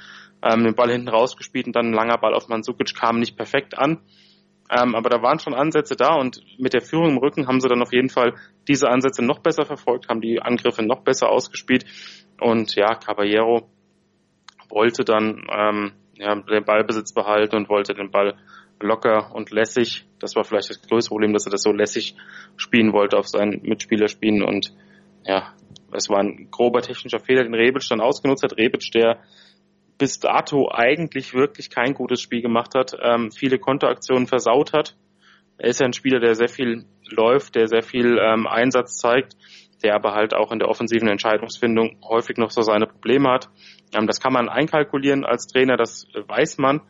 ähm, 0.44 0.64
den 0.64 0.76
Ball 0.76 0.92
hinten 0.92 1.10
rausgespielt 1.10 1.68
und 1.68 1.76
dann 1.76 1.88
ein 1.88 1.94
langer 1.94 2.18
Ball 2.18 2.34
auf 2.34 2.48
Mandzukic 2.48 2.96
kam 2.96 3.20
nicht 3.20 3.38
perfekt 3.38 3.78
an. 3.78 4.00
Ähm, 4.70 4.96
aber 4.96 5.10
da 5.10 5.22
waren 5.22 5.40
schon 5.40 5.54
Ansätze 5.54 5.96
da 5.96 6.16
und 6.16 6.42
mit 6.60 6.74
der 6.74 6.82
Führung 6.82 7.12
im 7.12 7.18
Rücken 7.18 7.48
haben 7.48 7.62
sie 7.62 7.70
dann 7.70 7.82
auf 7.82 7.94
jeden 7.94 8.10
Fall 8.10 8.36
diese 8.68 8.90
Ansätze 8.90 9.24
noch 9.24 9.40
besser 9.40 9.66
verfolgt, 9.66 10.10
haben 10.10 10.22
die 10.22 10.42
Angriffe 10.42 10.84
noch 10.84 11.02
besser 11.04 11.30
ausgespielt. 11.30 11.86
Und 12.42 12.76
ja, 12.76 12.96
Caballero 12.96 13.70
wollte 14.70 15.06
dann 15.06 15.48
ähm, 15.50 15.94
ja, 16.16 16.36
den 16.36 16.66
Ballbesitz 16.66 17.14
behalten 17.14 17.56
und 17.56 17.70
wollte 17.70 17.94
den 17.94 18.12
Ball 18.12 18.36
locker 18.82 19.34
und 19.34 19.52
lässig. 19.52 20.06
Das 20.20 20.36
war 20.36 20.44
vielleicht 20.44 20.70
das 20.70 20.82
größte 20.82 21.10
Problem, 21.10 21.34
dass 21.34 21.46
er 21.46 21.52
das 21.52 21.64
so 21.64 21.72
lässig 21.72 22.16
spielen 22.58 22.94
wollte, 22.94 23.18
auf 23.18 23.28
seinen 23.28 23.62
Mitspieler 23.64 24.08
spielen. 24.08 24.44
Und 24.44 24.74
ja, 25.24 25.54
es 25.94 26.10
war 26.10 26.20
ein 26.20 26.50
grober 26.52 26.82
technischer 26.82 27.20
Fehler, 27.20 27.44
den 27.44 27.56
Rebic 27.56 27.88
dann 27.90 28.02
ausgenutzt 28.02 28.44
hat. 28.44 28.58
Rebic, 28.58 28.92
der 28.94 29.20
bis 29.98 30.20
dato 30.20 30.70
eigentlich 30.72 31.34
wirklich 31.34 31.70
kein 31.70 31.94
gutes 31.94 32.22
Spiel 32.22 32.42
gemacht 32.42 32.76
hat, 32.76 32.96
ähm, 33.02 33.32
viele 33.32 33.58
Konteraktionen 33.58 34.28
versaut 34.28 34.74
hat. 34.74 34.96
Er 35.58 35.70
ist 35.70 35.80
ja 35.80 35.88
ein 35.88 35.94
Spieler, 35.94 36.20
der 36.20 36.36
sehr 36.36 36.50
viel 36.50 36.86
läuft, 37.10 37.56
der 37.56 37.68
sehr 37.68 37.82
viel 37.82 38.20
ähm, 38.20 38.46
Einsatz 38.48 38.98
zeigt, 38.98 39.36
der 39.84 39.96
aber 39.96 40.14
halt 40.14 40.36
auch 40.36 40.52
in 40.52 40.60
der 40.60 40.70
offensiven 40.70 41.08
Entscheidungsfindung 41.08 41.98
häufig 42.04 42.38
noch 42.38 42.52
so 42.52 42.62
seine 42.62 42.86
Probleme 42.86 43.30
hat. 43.30 43.50
Ähm, 43.96 44.06
das 44.06 44.20
kann 44.20 44.34
man 44.34 44.50
einkalkulieren 44.50 45.26
als 45.26 45.48
Trainer, 45.48 45.78
das 45.78 46.08
weiß 46.14 46.60
man. 46.60 46.82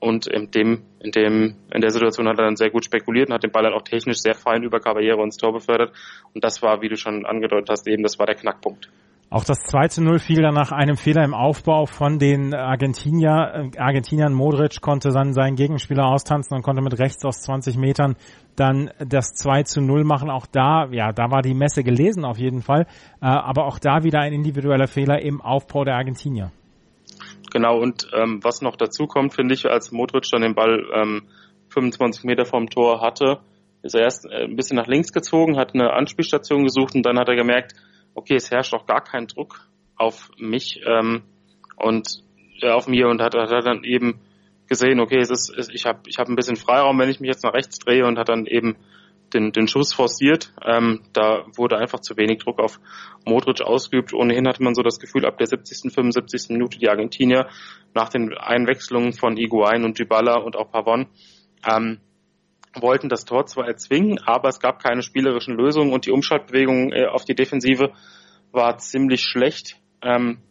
Und 0.00 0.28
in 0.28 0.50
dem, 0.52 0.84
in 1.00 1.10
dem, 1.10 1.56
in 1.74 1.80
der 1.80 1.90
Situation 1.90 2.28
hat 2.28 2.38
er 2.38 2.44
dann 2.44 2.56
sehr 2.56 2.70
gut 2.70 2.84
spekuliert 2.84 3.28
und 3.28 3.34
hat 3.34 3.42
den 3.42 3.50
Ball 3.50 3.64
dann 3.64 3.72
auch 3.72 3.82
technisch 3.82 4.18
sehr 4.18 4.34
fein 4.34 4.62
über 4.62 4.78
Caballero 4.78 5.24
ins 5.24 5.36
Tor 5.36 5.52
befördert. 5.52 5.92
Und 6.32 6.44
das 6.44 6.62
war, 6.62 6.80
wie 6.82 6.88
du 6.88 6.96
schon 6.96 7.26
angedeutet 7.26 7.68
hast, 7.68 7.88
eben, 7.88 8.04
das 8.04 8.18
war 8.18 8.26
der 8.26 8.36
Knackpunkt. 8.36 8.90
Auch 9.30 9.44
das 9.44 9.58
2 9.58 9.88
zu 9.88 10.02
0 10.02 10.20
fiel 10.20 10.40
dann 10.40 10.54
nach 10.54 10.72
einem 10.72 10.96
Fehler 10.96 11.22
im 11.22 11.34
Aufbau 11.34 11.84
von 11.84 12.18
den 12.18 12.54
Argentinier, 12.54 13.70
äh, 13.74 13.78
Argentiniern. 13.78 14.32
Modric 14.32 14.80
konnte 14.80 15.10
dann 15.10 15.34
seinen 15.34 15.54
Gegenspieler 15.54 16.06
austanzen 16.06 16.56
und 16.56 16.62
konnte 16.62 16.80
mit 16.80 16.98
rechts 16.98 17.22
aus 17.26 17.42
20 17.42 17.76
Metern 17.76 18.16
dann 18.56 18.90
das 18.98 19.34
2 19.34 19.64
zu 19.64 19.82
0 19.82 20.04
machen. 20.04 20.30
Auch 20.30 20.46
da, 20.46 20.88
ja, 20.90 21.12
da 21.12 21.30
war 21.30 21.42
die 21.42 21.52
Messe 21.52 21.84
gelesen 21.84 22.24
auf 22.24 22.38
jeden 22.38 22.62
Fall. 22.62 22.86
Äh, 23.20 23.26
aber 23.26 23.66
auch 23.66 23.78
da 23.78 24.02
wieder 24.02 24.20
ein 24.20 24.32
individueller 24.32 24.86
Fehler 24.86 25.20
im 25.20 25.42
Aufbau 25.42 25.84
der 25.84 25.96
Argentinier. 25.96 26.50
Genau, 27.52 27.78
und 27.78 28.08
ähm, 28.14 28.40
was 28.42 28.62
noch 28.62 28.76
dazu 28.76 29.06
kommt, 29.06 29.34
finde 29.34 29.54
ich, 29.54 29.66
als 29.66 29.92
Modric 29.92 30.24
dann 30.30 30.40
den 30.40 30.54
Ball 30.54 30.84
ähm, 30.94 31.22
25 31.68 32.24
Meter 32.24 32.46
vom 32.46 32.70
Tor 32.70 33.02
hatte, 33.02 33.40
ist 33.82 33.94
er 33.94 34.02
erst 34.02 34.24
äh, 34.24 34.44
ein 34.44 34.56
bisschen 34.56 34.76
nach 34.76 34.86
links 34.86 35.12
gezogen, 35.12 35.58
hat 35.58 35.74
eine 35.74 35.92
Anspielstation 35.92 36.64
gesucht 36.64 36.94
und 36.94 37.04
dann 37.04 37.18
hat 37.18 37.28
er 37.28 37.36
gemerkt, 37.36 37.74
okay, 38.14 38.36
es 38.36 38.50
herrscht 38.50 38.74
auch 38.74 38.86
gar 38.86 39.02
kein 39.02 39.26
Druck 39.26 39.68
auf 39.96 40.30
mich 40.38 40.80
ähm, 40.86 41.22
und 41.76 42.22
äh, 42.62 42.70
auf 42.70 42.88
mir 42.88 43.08
und 43.08 43.20
hat, 43.20 43.34
hat 43.34 43.66
dann 43.66 43.84
eben 43.84 44.20
gesehen, 44.68 45.00
okay, 45.00 45.18
es 45.18 45.30
ist, 45.30 45.70
ich 45.72 45.86
habe 45.86 46.00
ich 46.06 46.18
hab 46.18 46.28
ein 46.28 46.36
bisschen 46.36 46.56
Freiraum, 46.56 46.98
wenn 46.98 47.08
ich 47.08 47.20
mich 47.20 47.28
jetzt 47.28 47.44
nach 47.44 47.54
rechts 47.54 47.78
drehe 47.78 48.06
und 48.06 48.18
hat 48.18 48.28
dann 48.28 48.46
eben 48.46 48.76
den, 49.32 49.52
den 49.52 49.68
Schuss 49.68 49.92
forciert. 49.92 50.52
Ähm, 50.64 51.02
da 51.12 51.44
wurde 51.56 51.78
einfach 51.78 52.00
zu 52.00 52.16
wenig 52.16 52.38
Druck 52.38 52.60
auf 52.60 52.80
Modric 53.24 53.60
ausgeübt. 53.60 54.12
Ohnehin 54.12 54.48
hatte 54.48 54.62
man 54.62 54.74
so 54.74 54.82
das 54.82 54.98
Gefühl, 54.98 55.26
ab 55.26 55.38
der 55.38 55.46
70., 55.46 55.92
75. 55.92 56.50
Minute 56.50 56.78
die 56.78 56.88
Argentinier 56.88 57.48
nach 57.94 58.08
den 58.08 58.36
Einwechslungen 58.36 59.12
von 59.12 59.36
Iguain 59.36 59.84
und 59.84 59.98
Dybala 59.98 60.38
und 60.38 60.56
auch 60.56 60.70
Pavon 60.70 61.06
ähm, 61.68 61.98
wollten 62.74 63.08
das 63.08 63.24
Tor 63.24 63.46
zwar 63.46 63.66
erzwingen, 63.66 64.18
aber 64.24 64.48
es 64.48 64.60
gab 64.60 64.82
keine 64.82 65.02
spielerischen 65.02 65.54
Lösungen 65.54 65.92
und 65.92 66.06
die 66.06 66.10
Umschaltbewegung 66.10 66.92
äh, 66.92 67.06
auf 67.06 67.24
die 67.24 67.34
Defensive 67.34 67.92
war 68.52 68.78
ziemlich 68.78 69.22
schlecht. 69.22 69.76
Ähm, 70.02 70.42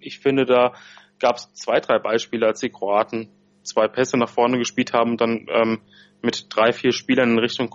ich 0.00 0.18
finde, 0.18 0.44
da 0.44 0.72
gab 1.18 1.36
es 1.36 1.52
zwei, 1.54 1.80
drei 1.80 1.98
Beispiele, 1.98 2.46
als 2.46 2.60
die 2.60 2.70
Kroaten 2.70 3.30
zwei 3.62 3.88
Pässe 3.88 4.16
nach 4.16 4.28
vorne 4.28 4.58
gespielt 4.58 4.92
haben 4.92 5.12
und 5.12 5.20
dann 5.20 5.46
ähm, 5.48 5.80
mit 6.22 6.46
drei, 6.50 6.72
vier 6.72 6.92
Spielern 6.92 7.32
in 7.32 7.38
Richtung 7.38 7.74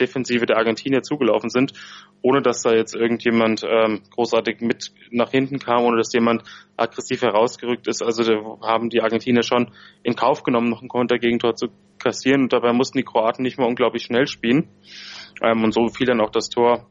Defensive 0.00 0.46
der 0.46 0.56
Argentinier 0.56 1.02
zugelaufen 1.02 1.50
sind, 1.50 1.72
ohne 2.22 2.42
dass 2.42 2.62
da 2.62 2.72
jetzt 2.72 2.94
irgendjemand 2.94 3.64
ähm, 3.64 4.02
großartig 4.10 4.60
mit 4.60 4.92
nach 5.10 5.30
hinten 5.30 5.58
kam, 5.58 5.84
ohne 5.84 5.96
dass 5.96 6.12
jemand 6.12 6.42
aggressiv 6.76 7.22
herausgerückt 7.22 7.86
ist. 7.86 8.02
Also 8.02 8.58
haben 8.62 8.90
die 8.90 9.00
Argentinier 9.00 9.42
schon 9.42 9.72
in 10.02 10.16
Kauf 10.16 10.42
genommen, 10.42 10.70
noch 10.70 10.82
ein 10.82 10.88
Kontergegentor 10.88 11.54
zu 11.54 11.68
kassieren 11.98 12.42
und 12.42 12.52
dabei 12.52 12.72
mussten 12.72 12.98
die 12.98 13.04
Kroaten 13.04 13.42
nicht 13.42 13.58
mehr 13.58 13.68
unglaublich 13.68 14.04
schnell 14.04 14.26
spielen. 14.26 14.68
Ähm, 15.42 15.64
und 15.64 15.72
so 15.72 15.88
fiel 15.88 16.06
dann 16.06 16.20
auch 16.20 16.30
das 16.30 16.48
Tor 16.48 16.88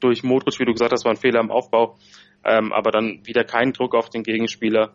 durch 0.00 0.22
Modric, 0.22 0.58
wie 0.60 0.64
du 0.64 0.72
gesagt 0.72 0.92
hast, 0.92 1.04
war 1.04 1.12
ein 1.12 1.18
Fehler 1.18 1.40
im 1.40 1.50
Aufbau, 1.50 1.96
ähm, 2.44 2.72
aber 2.72 2.90
dann 2.90 3.20
wieder 3.24 3.44
kein 3.44 3.72
Druck 3.72 3.94
auf 3.94 4.10
den 4.10 4.22
Gegenspieler, 4.22 4.94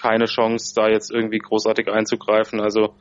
keine 0.00 0.24
Chance, 0.24 0.74
da 0.74 0.88
jetzt 0.88 1.12
irgendwie 1.12 1.38
großartig 1.38 1.88
einzugreifen. 1.88 2.60
Also 2.60 2.94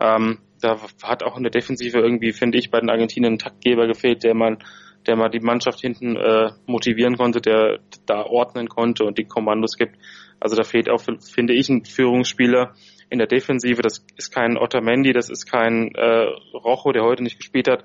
ähm, 0.00 0.38
da 0.64 0.80
hat 1.02 1.22
auch 1.22 1.36
in 1.36 1.42
der 1.42 1.50
Defensive 1.52 1.98
irgendwie, 1.98 2.32
finde 2.32 2.58
ich, 2.58 2.70
bei 2.70 2.80
den 2.80 2.88
Argentinern 2.88 3.34
ein 3.34 3.38
Taktgeber 3.38 3.86
gefehlt, 3.86 4.24
der 4.24 4.34
man, 4.34 4.58
der 5.06 5.16
mal 5.16 5.28
die 5.28 5.40
Mannschaft 5.40 5.80
hinten 5.80 6.16
äh, 6.16 6.52
motivieren 6.66 7.16
konnte, 7.16 7.40
der 7.40 7.80
da 8.06 8.22
ordnen 8.22 8.68
konnte 8.68 9.04
und 9.04 9.18
die 9.18 9.24
Kommandos 9.24 9.76
gibt. 9.76 9.96
Also 10.40 10.56
da 10.56 10.62
fehlt 10.62 10.88
auch, 10.88 11.00
finde 11.00 11.52
ich, 11.52 11.68
ein 11.68 11.84
Führungsspieler 11.84 12.74
in 13.10 13.18
der 13.18 13.26
Defensive. 13.26 13.82
Das 13.82 14.04
ist 14.16 14.30
kein 14.32 14.56
Otamendi, 14.56 15.12
das 15.12 15.28
ist 15.28 15.44
kein 15.50 15.94
äh, 15.94 16.26
Rojo, 16.54 16.92
der 16.92 17.02
heute 17.02 17.22
nicht 17.22 17.36
gespielt 17.36 17.68
hat. 17.68 17.84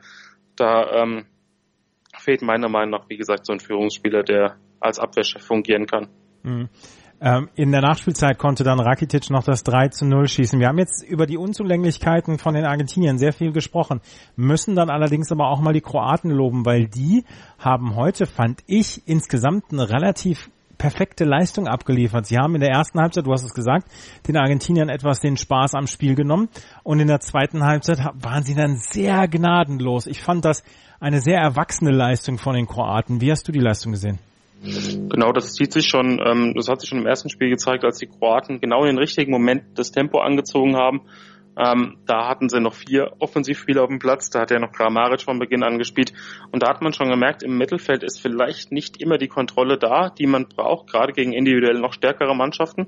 Da 0.55 1.03
ähm, 1.03 1.25
fehlt 2.17 2.41
meiner 2.41 2.69
Meinung 2.69 2.91
nach, 2.91 3.09
wie 3.09 3.17
gesagt, 3.17 3.45
so 3.45 3.51
ein 3.51 3.59
Führungsspieler, 3.59 4.23
der 4.23 4.57
als 4.79 4.99
Abwehrchef 4.99 5.43
fungieren 5.43 5.85
kann. 5.85 6.07
Mhm. 6.43 6.69
Ähm, 7.21 7.49
in 7.55 7.71
der 7.71 7.81
Nachspielzeit 7.81 8.37
konnte 8.37 8.63
dann 8.63 8.79
Rakitic 8.79 9.29
noch 9.29 9.43
das 9.43 9.63
3 9.63 9.89
zu 9.89 10.05
0 10.05 10.27
schießen. 10.27 10.59
Wir 10.59 10.67
haben 10.67 10.77
jetzt 10.77 11.03
über 11.03 11.25
die 11.25 11.37
Unzulänglichkeiten 11.37 12.37
von 12.37 12.53
den 12.53 12.65
Argentiniern 12.65 13.17
sehr 13.17 13.33
viel 13.33 13.51
gesprochen, 13.51 13.99
müssen 14.37 14.75
dann 14.75 14.89
allerdings 14.89 15.31
aber 15.31 15.49
auch 15.49 15.59
mal 15.59 15.73
die 15.73 15.81
Kroaten 15.81 16.31
loben, 16.31 16.65
weil 16.65 16.87
die 16.87 17.25
haben 17.57 17.95
heute, 17.95 18.25
fand 18.25 18.61
ich, 18.67 19.05
insgesamt 19.05 19.65
eine 19.71 19.89
relativ 19.89 20.49
perfekte 20.77 21.25
Leistung 21.25 21.67
abgeliefert. 21.67 22.25
Sie 22.25 22.37
haben 22.37 22.55
in 22.55 22.61
der 22.61 22.71
ersten 22.71 23.01
Halbzeit, 23.01 23.25
du 23.25 23.33
hast 23.33 23.43
es 23.43 23.53
gesagt, 23.53 23.89
den 24.29 24.37
Argentiniern 24.37 24.87
etwas 24.87 25.19
den 25.19 25.35
Spaß 25.35 25.75
am 25.75 25.87
Spiel 25.87 26.15
genommen 26.15 26.47
und 26.83 27.01
in 27.01 27.07
der 27.07 27.19
zweiten 27.19 27.65
Halbzeit 27.65 27.99
waren 28.13 28.43
sie 28.43 28.55
dann 28.55 28.77
sehr 28.77 29.27
gnadenlos. 29.27 30.07
Ich 30.07 30.21
fand 30.21 30.45
das 30.45 30.63
eine 31.01 31.19
sehr 31.19 31.39
erwachsene 31.39 31.91
Leistung 31.91 32.37
von 32.37 32.55
den 32.55 32.65
Kroaten. 32.65 33.19
Wie 33.19 33.29
hast 33.29 33.45
du 33.45 33.51
die 33.51 33.59
Leistung 33.59 33.91
gesehen? 33.91 34.19
Genau, 34.61 35.31
das 35.31 35.53
zieht 35.53 35.71
sich 35.71 35.87
schon, 35.87 36.19
ähm, 36.25 36.53
das 36.55 36.67
hat 36.67 36.81
sich 36.81 36.89
schon 36.89 36.99
im 36.99 37.07
ersten 37.07 37.29
Spiel 37.29 37.49
gezeigt, 37.49 37.85
als 37.85 37.97
die 37.97 38.07
Kroaten 38.07 38.59
genau 38.59 38.81
in 38.81 38.87
den 38.87 38.97
richtigen 38.97 39.31
Moment 39.31 39.63
das 39.75 39.91
Tempo 39.91 40.19
angezogen 40.19 40.75
haben. 40.75 41.01
Ähm, 41.57 41.97
da 42.05 42.27
hatten 42.27 42.47
sie 42.47 42.59
noch 42.59 42.73
vier 42.73 43.11
Offensivspieler 43.19 43.83
auf 43.83 43.89
dem 43.89 43.99
Platz, 43.99 44.29
da 44.29 44.41
hat 44.41 44.51
ja 44.51 44.59
noch 44.59 44.71
Kramaric 44.71 45.21
von 45.21 45.39
Beginn 45.39 45.63
an 45.63 45.77
gespielt. 45.77 46.13
Und 46.51 46.63
da 46.63 46.69
hat 46.69 46.81
man 46.81 46.93
schon 46.93 47.09
gemerkt, 47.09 47.43
im 47.43 47.57
Mittelfeld 47.57 48.03
ist 48.03 48.21
vielleicht 48.21 48.71
nicht 48.71 49.01
immer 49.01 49.17
die 49.17 49.27
Kontrolle 49.27 49.77
da, 49.77 50.09
die 50.09 50.27
man 50.27 50.47
braucht, 50.47 50.87
gerade 50.87 51.11
gegen 51.13 51.33
individuell 51.33 51.79
noch 51.79 51.93
stärkere 51.93 52.35
Mannschaften. 52.35 52.87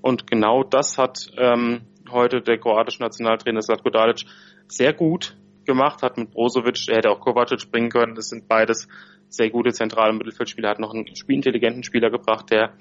Und 0.00 0.26
genau 0.26 0.62
das 0.62 0.98
hat 0.98 1.30
ähm, 1.38 1.82
heute 2.10 2.40
der 2.40 2.58
kroatische 2.58 3.02
Nationaltrainer 3.02 3.62
Slatko 3.62 3.90
Dalic 3.90 4.24
sehr 4.68 4.92
gut 4.92 5.36
gemacht, 5.64 6.02
hat 6.02 6.16
mit 6.16 6.30
Brozovic, 6.30 6.88
er 6.88 6.96
hätte 6.96 7.10
auch 7.10 7.20
Kovacic 7.20 7.70
bringen 7.70 7.90
können, 7.90 8.14
das 8.14 8.28
sind 8.28 8.48
beides 8.48 8.88
sehr 9.28 9.50
gute 9.50 9.72
zentrale 9.72 10.12
Mittelfeldspieler, 10.12 10.70
hat 10.70 10.78
noch 10.78 10.94
einen 10.94 11.14
spielintelligenten 11.14 11.82
Spieler 11.82 12.10
gebracht, 12.10 12.50
der 12.50 12.74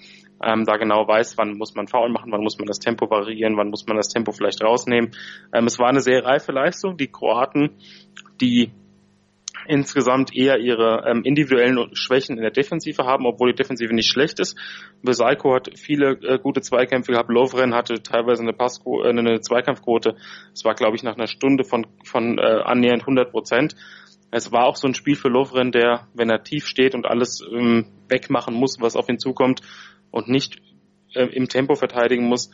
ähm, 0.44 0.66
da 0.66 0.78
genau 0.78 1.08
weiß, 1.08 1.38
wann 1.38 1.58
muss 1.58 1.74
man 1.76 1.88
Foul 1.88 2.10
machen, 2.10 2.32
wann 2.32 2.44
muss 2.44 2.58
man 2.58 2.68
das 2.68 2.80
Tempo 2.80 3.10
variieren, 3.10 3.58
wann 3.58 3.70
muss 3.70 3.88
man 3.88 3.98
das 3.98 4.10
Tempo 4.10 4.32
vielleicht 4.32 4.64
rausnehmen. 4.64 5.12
Ähm, 5.54 5.66
es 5.66 5.80
war 5.80 5.90
eine 5.90 6.02
sehr 6.02 6.24
reife 6.26 6.52
Leistung. 6.52 6.98
Die 6.98 7.08
Kroaten, 7.08 7.78
die 8.42 8.72
insgesamt 9.68 10.36
eher 10.36 10.58
ihre 10.60 11.04
ähm, 11.08 11.24
individuellen 11.24 11.90
Schwächen 11.94 12.38
in 12.38 12.42
der 12.42 12.52
Defensive 12.52 13.04
haben, 13.06 13.26
obwohl 13.26 13.52
die 13.52 13.56
Defensive 13.56 13.94
nicht 13.94 14.10
schlecht 14.10 14.40
ist. 14.40 14.58
Besalko 15.02 15.54
hat 15.54 15.70
viele 15.78 16.18
äh, 16.22 16.40
gute 16.40 16.62
Zweikämpfe 16.62 17.14
gehabt. 17.14 17.30
Lovren 17.30 17.74
hatte 17.74 18.02
teilweise 18.02 18.44
eine, 18.44 18.54
Passquote, 18.54 19.08
äh, 19.08 19.12
eine 19.12 19.42
Zweikampfquote. 19.42 20.16
Es 20.54 20.64
war, 20.66 20.76
glaube 20.76 20.96
ich, 20.96 21.04
nach 21.04 21.16
einer 21.16 21.28
Stunde 21.28 21.64
von, 21.64 21.88
von 22.04 22.38
äh, 22.38 22.42
annähernd 22.42 23.02
100 23.02 23.32
Prozent. 23.32 23.76
Es 24.32 24.52
war 24.52 24.66
auch 24.66 24.76
so 24.76 24.88
ein 24.88 24.96
Spiel 24.96 25.16
für 25.16 25.30
Lovren, 25.30 25.72
der, 25.72 26.08
wenn 26.14 26.30
er 26.30 26.44
tief 26.44 26.66
steht 26.66 26.96
und 26.96 27.06
alles 27.06 27.42
ähm, 27.52 27.86
wegmachen 28.10 28.56
muss, 28.56 28.78
was 28.80 28.96
auf 28.96 29.08
ihn 29.08 29.20
zukommt 29.20 29.62
und 30.10 30.28
nicht 30.28 30.58
äh, 31.14 31.26
im 31.28 31.48
Tempo 31.48 31.76
verteidigen 31.76 32.26
muss, 32.26 32.50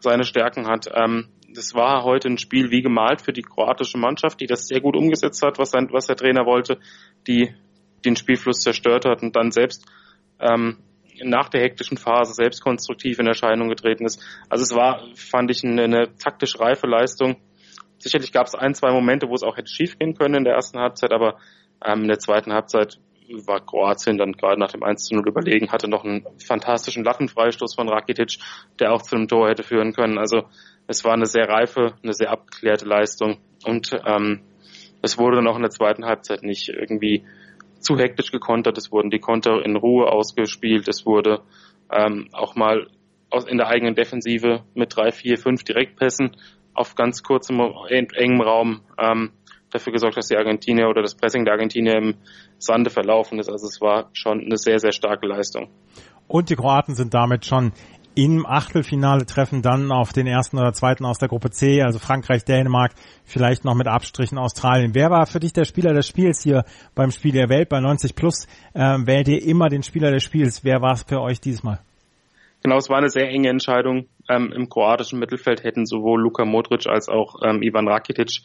seine 0.00 0.24
Stärken 0.24 0.66
hat. 0.66 0.90
Ähm, 0.94 1.28
das 1.54 1.74
war 1.74 2.04
heute 2.04 2.28
ein 2.28 2.38
Spiel 2.38 2.70
wie 2.70 2.82
gemalt 2.82 3.22
für 3.22 3.32
die 3.32 3.42
kroatische 3.42 3.98
Mannschaft, 3.98 4.40
die 4.40 4.46
das 4.46 4.66
sehr 4.66 4.80
gut 4.80 4.96
umgesetzt 4.96 5.42
hat, 5.42 5.58
was, 5.58 5.70
sein, 5.70 5.88
was 5.92 6.06
der 6.06 6.16
Trainer 6.16 6.46
wollte, 6.46 6.78
die 7.26 7.54
den 8.04 8.16
Spielfluss 8.16 8.60
zerstört 8.60 9.04
hat 9.04 9.22
und 9.22 9.36
dann 9.36 9.50
selbst 9.50 9.86
ähm, 10.40 10.78
nach 11.22 11.48
der 11.48 11.60
hektischen 11.60 11.96
Phase 11.96 12.34
selbst 12.34 12.62
konstruktiv 12.62 13.18
in 13.18 13.26
Erscheinung 13.26 13.68
getreten 13.68 14.04
ist. 14.04 14.22
Also 14.48 14.64
es 14.64 14.74
war, 14.74 15.02
fand 15.14 15.50
ich, 15.50 15.62
eine, 15.64 15.84
eine 15.84 16.16
taktisch 16.16 16.58
reife 16.58 16.86
Leistung. 16.86 17.36
Sicherlich 17.98 18.32
gab 18.32 18.46
es 18.46 18.54
ein, 18.54 18.74
zwei 18.74 18.90
Momente, 18.90 19.28
wo 19.28 19.34
es 19.34 19.42
auch 19.42 19.56
hätte 19.56 19.72
schiefgehen 19.72 20.14
können 20.14 20.34
in 20.34 20.44
der 20.44 20.54
ersten 20.54 20.78
Halbzeit, 20.78 21.12
aber 21.12 21.38
ähm, 21.84 22.02
in 22.02 22.08
der 22.08 22.18
zweiten 22.18 22.52
Halbzeit 22.52 22.98
war 23.46 23.64
Kroatien 23.64 24.18
dann 24.18 24.32
gerade 24.32 24.60
nach 24.60 24.72
dem 24.72 24.82
1 24.82 25.04
zu 25.04 25.14
0 25.14 25.28
überlegen, 25.28 25.70
hatte 25.70 25.88
noch 25.88 26.04
einen 26.04 26.26
fantastischen 26.44 27.04
Lattenfreistoß 27.04 27.74
von 27.74 27.88
Rakitic, 27.88 28.38
der 28.78 28.92
auch 28.92 29.02
zu 29.02 29.16
einem 29.16 29.28
Tor 29.28 29.48
hätte 29.48 29.62
führen 29.62 29.92
können. 29.92 30.18
Also 30.18 30.44
es 30.86 31.04
war 31.04 31.12
eine 31.12 31.26
sehr 31.26 31.48
reife, 31.48 31.94
eine 32.02 32.12
sehr 32.12 32.30
abgeklärte 32.30 32.86
Leistung 32.86 33.38
und 33.64 33.92
ähm, 34.06 34.40
es 35.02 35.18
wurde 35.18 35.36
dann 35.36 35.48
auch 35.48 35.56
in 35.56 35.62
der 35.62 35.70
zweiten 35.70 36.04
Halbzeit 36.04 36.42
nicht 36.42 36.68
irgendwie 36.68 37.24
zu 37.80 37.96
hektisch 37.98 38.30
gekontert, 38.30 38.78
es 38.78 38.92
wurden 38.92 39.10
die 39.10 39.18
Konter 39.18 39.64
in 39.64 39.76
Ruhe 39.76 40.06
ausgespielt, 40.06 40.88
es 40.88 41.04
wurde 41.04 41.42
ähm, 41.90 42.28
auch 42.32 42.54
mal 42.54 42.86
aus, 43.30 43.44
in 43.44 43.58
der 43.58 43.68
eigenen 43.68 43.94
Defensive 43.94 44.62
mit 44.74 44.96
drei, 44.96 45.10
vier, 45.10 45.38
fünf 45.38 45.64
Direktpässen 45.64 46.36
auf 46.74 46.94
ganz 46.94 47.22
kurzem, 47.22 47.60
engem 47.90 48.40
Raum 48.40 48.82
ähm, 48.98 49.32
dafür 49.70 49.92
gesorgt, 49.92 50.16
dass 50.16 50.28
die 50.28 50.36
Argentinier 50.36 50.88
oder 50.88 51.02
das 51.02 51.14
Pressing 51.14 51.44
der 51.44 51.54
Argentinier 51.54 51.96
im 51.96 52.14
Sande 52.58 52.90
verlaufen 52.90 53.38
ist. 53.38 53.50
Also 53.50 53.66
es 53.66 53.80
war 53.80 54.10
schon 54.12 54.40
eine 54.40 54.56
sehr, 54.56 54.78
sehr 54.78 54.92
starke 54.92 55.26
Leistung. 55.26 55.68
Und 56.28 56.50
die 56.50 56.56
Kroaten 56.56 56.94
sind 56.94 57.14
damit 57.14 57.44
schon 57.44 57.72
im 58.14 58.46
Achtelfinale 58.46 59.26
treffen 59.26 59.62
dann 59.62 59.90
auf 59.90 60.12
den 60.12 60.26
ersten 60.26 60.58
oder 60.58 60.72
zweiten 60.72 61.04
aus 61.04 61.18
der 61.18 61.28
Gruppe 61.28 61.50
C, 61.50 61.82
also 61.82 61.98
Frankreich, 61.98 62.44
Dänemark, 62.44 62.92
vielleicht 63.24 63.64
noch 63.64 63.74
mit 63.74 63.86
Abstrichen 63.86 64.38
Australien. 64.38 64.94
Wer 64.94 65.10
war 65.10 65.26
für 65.26 65.40
dich 65.40 65.52
der 65.52 65.64
Spieler 65.64 65.94
des 65.94 66.06
Spiels 66.06 66.42
hier 66.42 66.64
beim 66.94 67.10
Spiel 67.10 67.32
der 67.32 67.48
Welt 67.48 67.68
bei 67.68 67.80
90 67.80 68.14
Plus? 68.14 68.46
Ähm, 68.74 69.06
wählt 69.06 69.28
ihr 69.28 69.42
immer 69.42 69.68
den 69.68 69.82
Spieler 69.82 70.10
des 70.10 70.22
Spiels? 70.22 70.64
Wer 70.64 70.82
war 70.82 70.92
es 70.92 71.02
für 71.02 71.20
euch 71.20 71.40
diesmal? 71.40 71.80
Genau, 72.62 72.76
es 72.76 72.88
war 72.88 72.98
eine 72.98 73.08
sehr 73.08 73.28
enge 73.28 73.48
Entscheidung. 73.48 74.06
Ähm, 74.28 74.52
Im 74.52 74.68
kroatischen 74.68 75.18
Mittelfeld 75.18 75.64
hätten 75.64 75.84
sowohl 75.84 76.20
Luka 76.20 76.44
Modric 76.44 76.86
als 76.86 77.08
auch 77.08 77.36
ähm, 77.42 77.62
Ivan 77.62 77.88
Rakitic 77.88 78.42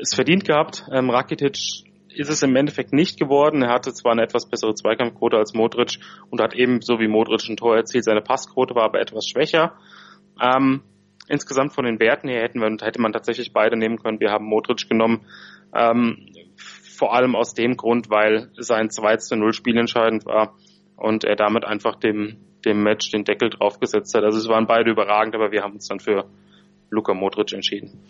es 0.00 0.14
verdient 0.14 0.44
gehabt. 0.44 0.84
Ähm, 0.92 1.10
Rakitic 1.10 1.84
ist 2.14 2.30
es 2.30 2.42
im 2.42 2.56
Endeffekt 2.56 2.92
nicht 2.92 3.18
geworden. 3.18 3.62
Er 3.62 3.72
hatte 3.72 3.92
zwar 3.92 4.12
eine 4.12 4.22
etwas 4.22 4.48
bessere 4.48 4.74
Zweikampfquote 4.74 5.36
als 5.36 5.54
Modric 5.54 5.98
und 6.30 6.40
hat 6.40 6.54
eben 6.54 6.80
so 6.80 6.98
wie 6.98 7.08
Modric 7.08 7.48
ein 7.48 7.56
Tor 7.56 7.76
erzielt. 7.76 8.04
Seine 8.04 8.22
Passquote 8.22 8.74
war 8.74 8.84
aber 8.84 9.00
etwas 9.00 9.26
schwächer. 9.26 9.74
Ähm, 10.40 10.82
insgesamt 11.28 11.74
von 11.74 11.84
den 11.84 12.00
Werten 12.00 12.28
her 12.28 12.42
hätten 12.42 12.60
wir, 12.60 12.70
hätte 12.84 13.00
man 13.00 13.12
tatsächlich 13.12 13.52
beide 13.52 13.76
nehmen 13.76 13.98
können. 13.98 14.20
Wir 14.20 14.30
haben 14.30 14.46
Modric 14.46 14.88
genommen. 14.88 15.26
Ähm, 15.74 16.26
vor 16.98 17.14
allem 17.14 17.36
aus 17.36 17.54
dem 17.54 17.76
Grund, 17.76 18.10
weil 18.10 18.50
sein 18.58 18.90
2 18.90 19.16
zu 19.18 19.36
0 19.36 19.52
Spiel 19.52 19.76
entscheidend 19.78 20.26
war 20.26 20.56
und 20.96 21.24
er 21.24 21.36
damit 21.36 21.64
einfach 21.64 21.94
dem, 21.94 22.38
dem 22.64 22.82
Match 22.82 23.10
den 23.10 23.24
Deckel 23.24 23.50
draufgesetzt 23.50 24.14
hat. 24.14 24.24
Also 24.24 24.38
es 24.38 24.48
waren 24.48 24.66
beide 24.66 24.90
überragend, 24.90 25.34
aber 25.36 25.52
wir 25.52 25.62
haben 25.62 25.74
uns 25.74 25.86
dann 25.86 26.00
für 26.00 26.28
Luka 26.90 27.14
Modric 27.14 27.52
entschieden 27.52 28.00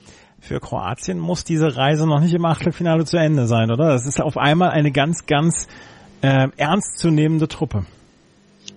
für 0.40 0.60
Kroatien 0.60 1.18
muss 1.18 1.44
diese 1.44 1.76
Reise 1.76 2.06
noch 2.06 2.20
nicht 2.20 2.34
im 2.34 2.44
Achtelfinale 2.44 3.04
zu 3.04 3.16
Ende 3.16 3.46
sein, 3.46 3.70
oder? 3.70 3.88
Das 3.88 4.06
ist 4.06 4.20
auf 4.20 4.36
einmal 4.36 4.70
eine 4.70 4.92
ganz, 4.92 5.26
ganz 5.26 5.68
äh, 6.22 6.48
ernstzunehmende 6.56 7.48
Truppe. 7.48 7.86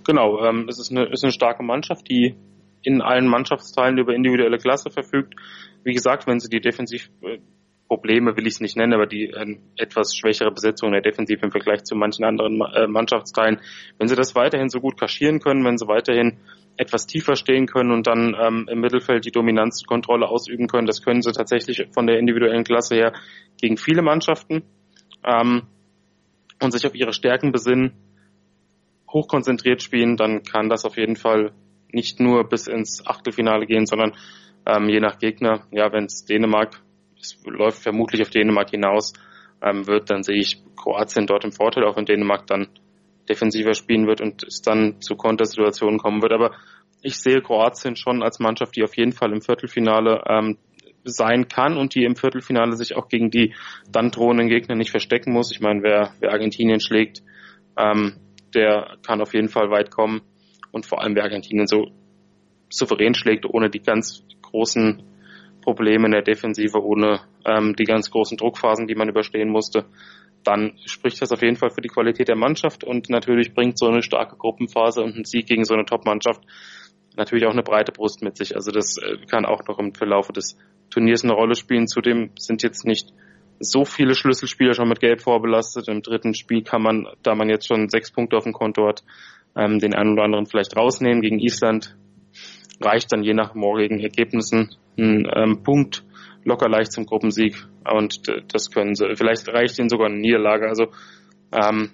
Genau, 0.05 0.43
ähm, 0.43 0.67
es 0.67 0.79
ist 0.79 0.91
eine, 0.91 1.05
ist 1.11 1.23
eine 1.23 1.31
starke 1.31 1.63
Mannschaft, 1.63 2.09
die 2.09 2.35
in 2.83 3.01
allen 3.01 3.27
Mannschaftsteilen 3.27 3.97
über 3.99 4.15
individuelle 4.15 4.57
Klasse 4.57 4.89
verfügt. 4.89 5.35
Wie 5.83 5.93
gesagt, 5.93 6.25
wenn 6.25 6.39
sie 6.39 6.49
die 6.49 6.61
Defensivprobleme, 6.61 8.35
will 8.35 8.47
ich 8.47 8.53
es 8.53 8.59
nicht 8.59 8.75
nennen, 8.75 8.93
aber 8.93 9.05
die 9.05 9.25
äh, 9.25 9.57
etwas 9.77 10.15
schwächere 10.15 10.51
Besetzung 10.51 10.91
der 10.91 11.01
Defensive 11.01 11.41
im 11.43 11.51
Vergleich 11.51 11.83
zu 11.83 11.95
manchen 11.95 12.25
anderen 12.25 12.59
äh, 12.73 12.87
Mannschaftsteilen, 12.87 13.59
wenn 13.99 14.07
sie 14.07 14.15
das 14.15 14.33
weiterhin 14.33 14.69
so 14.69 14.79
gut 14.79 14.99
kaschieren 14.99 15.39
können, 15.39 15.63
wenn 15.63 15.77
sie 15.77 15.87
weiterhin 15.87 16.37
etwas 16.81 17.05
tiefer 17.05 17.35
stehen 17.35 17.67
können 17.67 17.91
und 17.91 18.07
dann 18.07 18.35
ähm, 18.39 18.67
im 18.67 18.79
Mittelfeld 18.79 19.23
die 19.23 19.31
Dominanz 19.31 19.81
und 19.81 19.87
Kontrolle 19.87 20.27
ausüben 20.27 20.67
können. 20.67 20.87
Das 20.87 21.03
können 21.03 21.21
sie 21.21 21.31
tatsächlich 21.31 21.87
von 21.93 22.07
der 22.07 22.17
individuellen 22.17 22.63
Klasse 22.63 22.95
her 22.95 23.13
gegen 23.61 23.77
viele 23.77 24.01
Mannschaften 24.01 24.63
ähm, 25.23 25.67
und 26.59 26.71
sich 26.71 26.87
auf 26.87 26.95
ihre 26.95 27.13
Stärken 27.13 27.51
besinnen, 27.51 27.93
hochkonzentriert 29.11 29.83
spielen, 29.83 30.17
dann 30.17 30.41
kann 30.41 30.69
das 30.69 30.83
auf 30.83 30.97
jeden 30.97 31.15
Fall 31.15 31.51
nicht 31.91 32.19
nur 32.19 32.49
bis 32.49 32.67
ins 32.67 33.05
Achtelfinale 33.05 33.67
gehen, 33.67 33.85
sondern 33.85 34.13
ähm, 34.65 34.89
je 34.89 34.99
nach 34.99 35.19
Gegner, 35.19 35.67
ja, 35.71 35.91
wenn 35.91 36.05
es 36.05 36.25
Dänemark, 36.25 36.81
es 37.19 37.37
läuft 37.45 37.83
vermutlich 37.83 38.21
auf 38.23 38.29
Dänemark 38.31 38.71
hinaus, 38.71 39.13
ähm, 39.61 39.85
wird, 39.85 40.09
dann 40.09 40.23
sehe 40.23 40.39
ich 40.39 40.63
Kroatien 40.75 41.27
dort 41.27 41.45
im 41.45 41.51
Vorteil, 41.51 41.83
auch 41.83 41.97
wenn 41.97 42.05
Dänemark 42.05 42.47
dann 42.47 42.69
defensiver 43.31 43.73
spielen 43.73 44.07
wird 44.07 44.21
und 44.21 44.43
es 44.43 44.61
dann 44.61 45.01
zu 45.01 45.15
Kontersituationen 45.15 45.97
kommen 45.97 46.21
wird. 46.21 46.33
Aber 46.33 46.51
ich 47.01 47.17
sehe 47.17 47.41
Kroatien 47.41 47.95
schon 47.95 48.21
als 48.21 48.39
Mannschaft, 48.39 48.75
die 48.75 48.83
auf 48.83 48.95
jeden 48.97 49.13
Fall 49.13 49.31
im 49.31 49.41
Viertelfinale 49.41 50.23
ähm, 50.27 50.57
sein 51.03 51.47
kann 51.47 51.77
und 51.77 51.95
die 51.95 52.03
im 52.03 52.15
Viertelfinale 52.15 52.75
sich 52.75 52.95
auch 52.95 53.07
gegen 53.07 53.31
die 53.31 53.55
dann 53.89 54.11
drohenden 54.11 54.49
Gegner 54.49 54.75
nicht 54.75 54.91
verstecken 54.91 55.33
muss. 55.33 55.51
Ich 55.51 55.61
meine, 55.61 55.81
wer, 55.81 56.13
wer 56.19 56.31
Argentinien 56.31 56.79
schlägt, 56.79 57.23
ähm, 57.77 58.17
der 58.53 58.97
kann 59.05 59.21
auf 59.21 59.33
jeden 59.33 59.49
Fall 59.49 59.71
weit 59.71 59.89
kommen. 59.91 60.21
Und 60.71 60.85
vor 60.85 61.01
allem, 61.01 61.15
wer 61.15 61.23
Argentinien 61.23 61.67
so 61.67 61.87
souverän 62.69 63.13
schlägt, 63.13 63.45
ohne 63.45 63.69
die 63.69 63.81
ganz 63.81 64.23
großen 64.41 65.03
Probleme 65.61 66.05
in 66.05 66.11
der 66.11 66.21
Defensive, 66.21 66.83
ohne 66.83 67.21
ähm, 67.45 67.75
die 67.75 67.85
ganz 67.85 68.11
großen 68.11 68.37
Druckphasen, 68.37 68.87
die 68.87 68.95
man 68.95 69.09
überstehen 69.09 69.49
musste, 69.49 69.85
dann 70.43 70.73
spricht 70.85 71.21
das 71.21 71.31
auf 71.31 71.41
jeden 71.41 71.55
Fall 71.55 71.69
für 71.69 71.81
die 71.81 71.89
Qualität 71.89 72.27
der 72.27 72.35
Mannschaft 72.35 72.83
und 72.83 73.09
natürlich 73.09 73.53
bringt 73.53 73.77
so 73.77 73.87
eine 73.87 74.01
starke 74.01 74.35
Gruppenphase 74.35 75.01
und 75.01 75.15
ein 75.15 75.25
Sieg 75.25 75.47
gegen 75.47 75.65
so 75.65 75.73
eine 75.73 75.85
Top-Mannschaft 75.85 76.41
natürlich 77.15 77.45
auch 77.45 77.51
eine 77.51 77.63
breite 77.63 77.91
Brust 77.91 78.21
mit 78.21 78.37
sich. 78.37 78.55
Also 78.55 78.71
das 78.71 78.97
äh, 78.97 79.17
kann 79.27 79.45
auch 79.45 79.65
noch 79.67 79.79
im 79.79 79.93
Verlauf 79.93 80.29
des 80.29 80.57
Turniers 80.89 81.23
eine 81.23 81.33
Rolle 81.33 81.55
spielen. 81.55 81.87
Zudem 81.87 82.31
sind 82.37 82.63
jetzt 82.63 82.85
nicht 82.85 83.09
so 83.59 83.85
viele 83.85 84.15
Schlüsselspieler 84.15 84.73
schon 84.73 84.89
mit 84.89 84.99
Gelb 84.99 85.21
vorbelastet. 85.21 85.87
Im 85.87 86.01
dritten 86.01 86.33
Spiel 86.33 86.63
kann 86.63 86.81
man, 86.81 87.07
da 87.21 87.35
man 87.35 87.49
jetzt 87.49 87.67
schon 87.67 87.89
sechs 87.89 88.11
Punkte 88.11 88.37
auf 88.37 88.43
dem 88.43 88.53
Konto 88.53 88.87
hat, 88.87 89.03
ähm, 89.55 89.79
den 89.79 89.93
einen 89.93 90.13
oder 90.13 90.23
anderen 90.23 90.45
vielleicht 90.45 90.75
rausnehmen. 90.75 91.21
Gegen 91.21 91.39
Island 91.39 91.95
reicht 92.81 93.11
dann 93.11 93.23
je 93.23 93.33
nach 93.33 93.53
morgigen 93.53 93.99
Ergebnissen 93.99 94.75
ein 94.97 95.29
ähm, 95.35 95.63
Punkt 95.63 96.03
locker 96.43 96.69
leicht 96.69 96.91
zum 96.91 97.05
Gruppensieg 97.05 97.55
und 97.91 98.21
das 98.53 98.71
können 98.71 98.95
sie. 98.95 99.15
Vielleicht 99.15 99.47
reicht 99.47 99.79
ihnen 99.79 99.89
sogar 99.89 100.07
eine 100.07 100.17
Niederlage. 100.17 100.67
Also 100.67 100.87
ähm, 101.51 101.91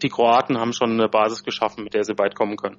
die 0.00 0.08
Kroaten 0.08 0.58
haben 0.58 0.72
schon 0.72 0.92
eine 0.92 1.08
Basis 1.08 1.44
geschaffen, 1.44 1.84
mit 1.84 1.94
der 1.94 2.04
sie 2.04 2.18
weit 2.18 2.34
kommen 2.34 2.56
können. 2.56 2.78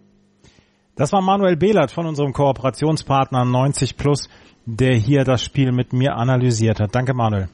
Das 0.95 1.11
war 1.11 1.21
Manuel 1.21 1.57
Behlert 1.57 1.91
von 1.91 2.05
unserem 2.05 2.33
Kooperationspartner 2.33 3.45
90 3.45 3.97
Plus, 3.97 4.29
der 4.65 4.95
hier 4.95 5.23
das 5.23 5.43
Spiel 5.43 5.71
mit 5.71 5.91
mir 5.91 6.15
analysiert 6.15 6.79
hat. 6.79 6.93
Danke, 6.93 7.13
Manuel. 7.13 7.49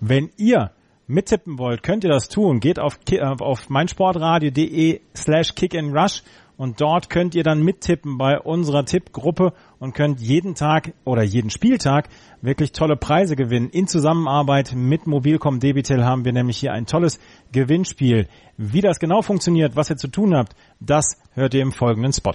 Wenn 0.00 0.30
ihr 0.36 0.70
mittippen 1.06 1.58
wollt, 1.58 1.82
könnt 1.82 2.04
ihr 2.04 2.10
das 2.10 2.28
tun. 2.28 2.60
Geht 2.60 2.78
auf, 2.78 2.98
auf 3.40 3.68
meinsportradio.de 3.68 5.00
slash 5.14 5.54
kick 5.54 5.74
and 5.74 5.94
rush 5.94 6.22
und 6.60 6.82
dort 6.82 7.08
könnt 7.08 7.34
ihr 7.34 7.42
dann 7.42 7.62
mittippen 7.62 8.18
bei 8.18 8.38
unserer 8.38 8.84
Tippgruppe 8.84 9.54
und 9.78 9.94
könnt 9.94 10.20
jeden 10.20 10.54
Tag 10.54 10.92
oder 11.06 11.22
jeden 11.22 11.48
Spieltag 11.48 12.10
wirklich 12.42 12.72
tolle 12.72 12.96
Preise 12.96 13.34
gewinnen. 13.34 13.70
In 13.70 13.86
Zusammenarbeit 13.86 14.74
mit 14.74 15.06
Mobilcom 15.06 15.58
Debitel 15.58 16.04
haben 16.04 16.26
wir 16.26 16.34
nämlich 16.34 16.58
hier 16.58 16.74
ein 16.74 16.84
tolles 16.84 17.18
Gewinnspiel. 17.52 18.28
Wie 18.58 18.82
das 18.82 18.98
genau 18.98 19.22
funktioniert, 19.22 19.74
was 19.74 19.88
ihr 19.88 19.96
zu 19.96 20.08
tun 20.08 20.34
habt, 20.34 20.54
das 20.80 21.16
hört 21.32 21.54
ihr 21.54 21.62
im 21.62 21.72
folgenden 21.72 22.12
Spot. 22.12 22.34